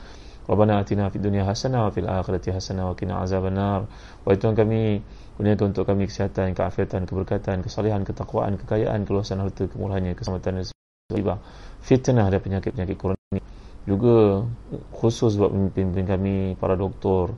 [0.46, 3.90] Rabbana atina fid dunya hasanah wa fil akhirati hasanah wa qina azabannar.
[4.22, 5.02] Wa Tuhan kami
[5.34, 11.36] kurniakan untuk kami kesihatan, keafiatan, keberkatan, kesalehan, ketakwaan, kekayaan, keluasan harta, kemurahannya, keselamatan dan sebagainya.
[11.82, 13.44] Fitnah dan penyakit-penyakit kronik.
[13.90, 14.46] Juga
[14.94, 17.34] khusus buat pemimpin kami, para doktor,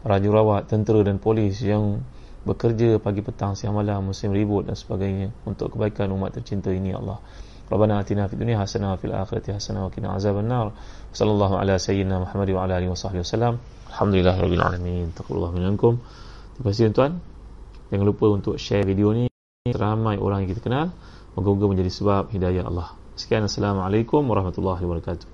[0.00, 2.00] para jurawat, tentera dan polis yang
[2.47, 6.99] bekerja pagi petang siang malam musim ribut dan sebagainya untuk kebaikan umat tercinta ini ya
[6.99, 7.19] Allah.
[7.69, 10.71] ربنا آتنا في الدنيا حسنة وفي الآخرة حسنة وقنا عذاب النار
[11.13, 13.53] صلى الله على سيدنا محمد وعلى آله وصحبه وسلم
[13.93, 15.93] الحمد لله رب العالمين تقبل الله منكم
[16.57, 17.21] terima kasih tuan
[17.93, 19.29] jangan lupa untuk share video ni
[19.69, 20.89] ramai orang yang kita kenal
[21.37, 25.32] moga-moga menjadi sebab hidayah Allah sekian assalamualaikum warahmatullahi wabarakatuh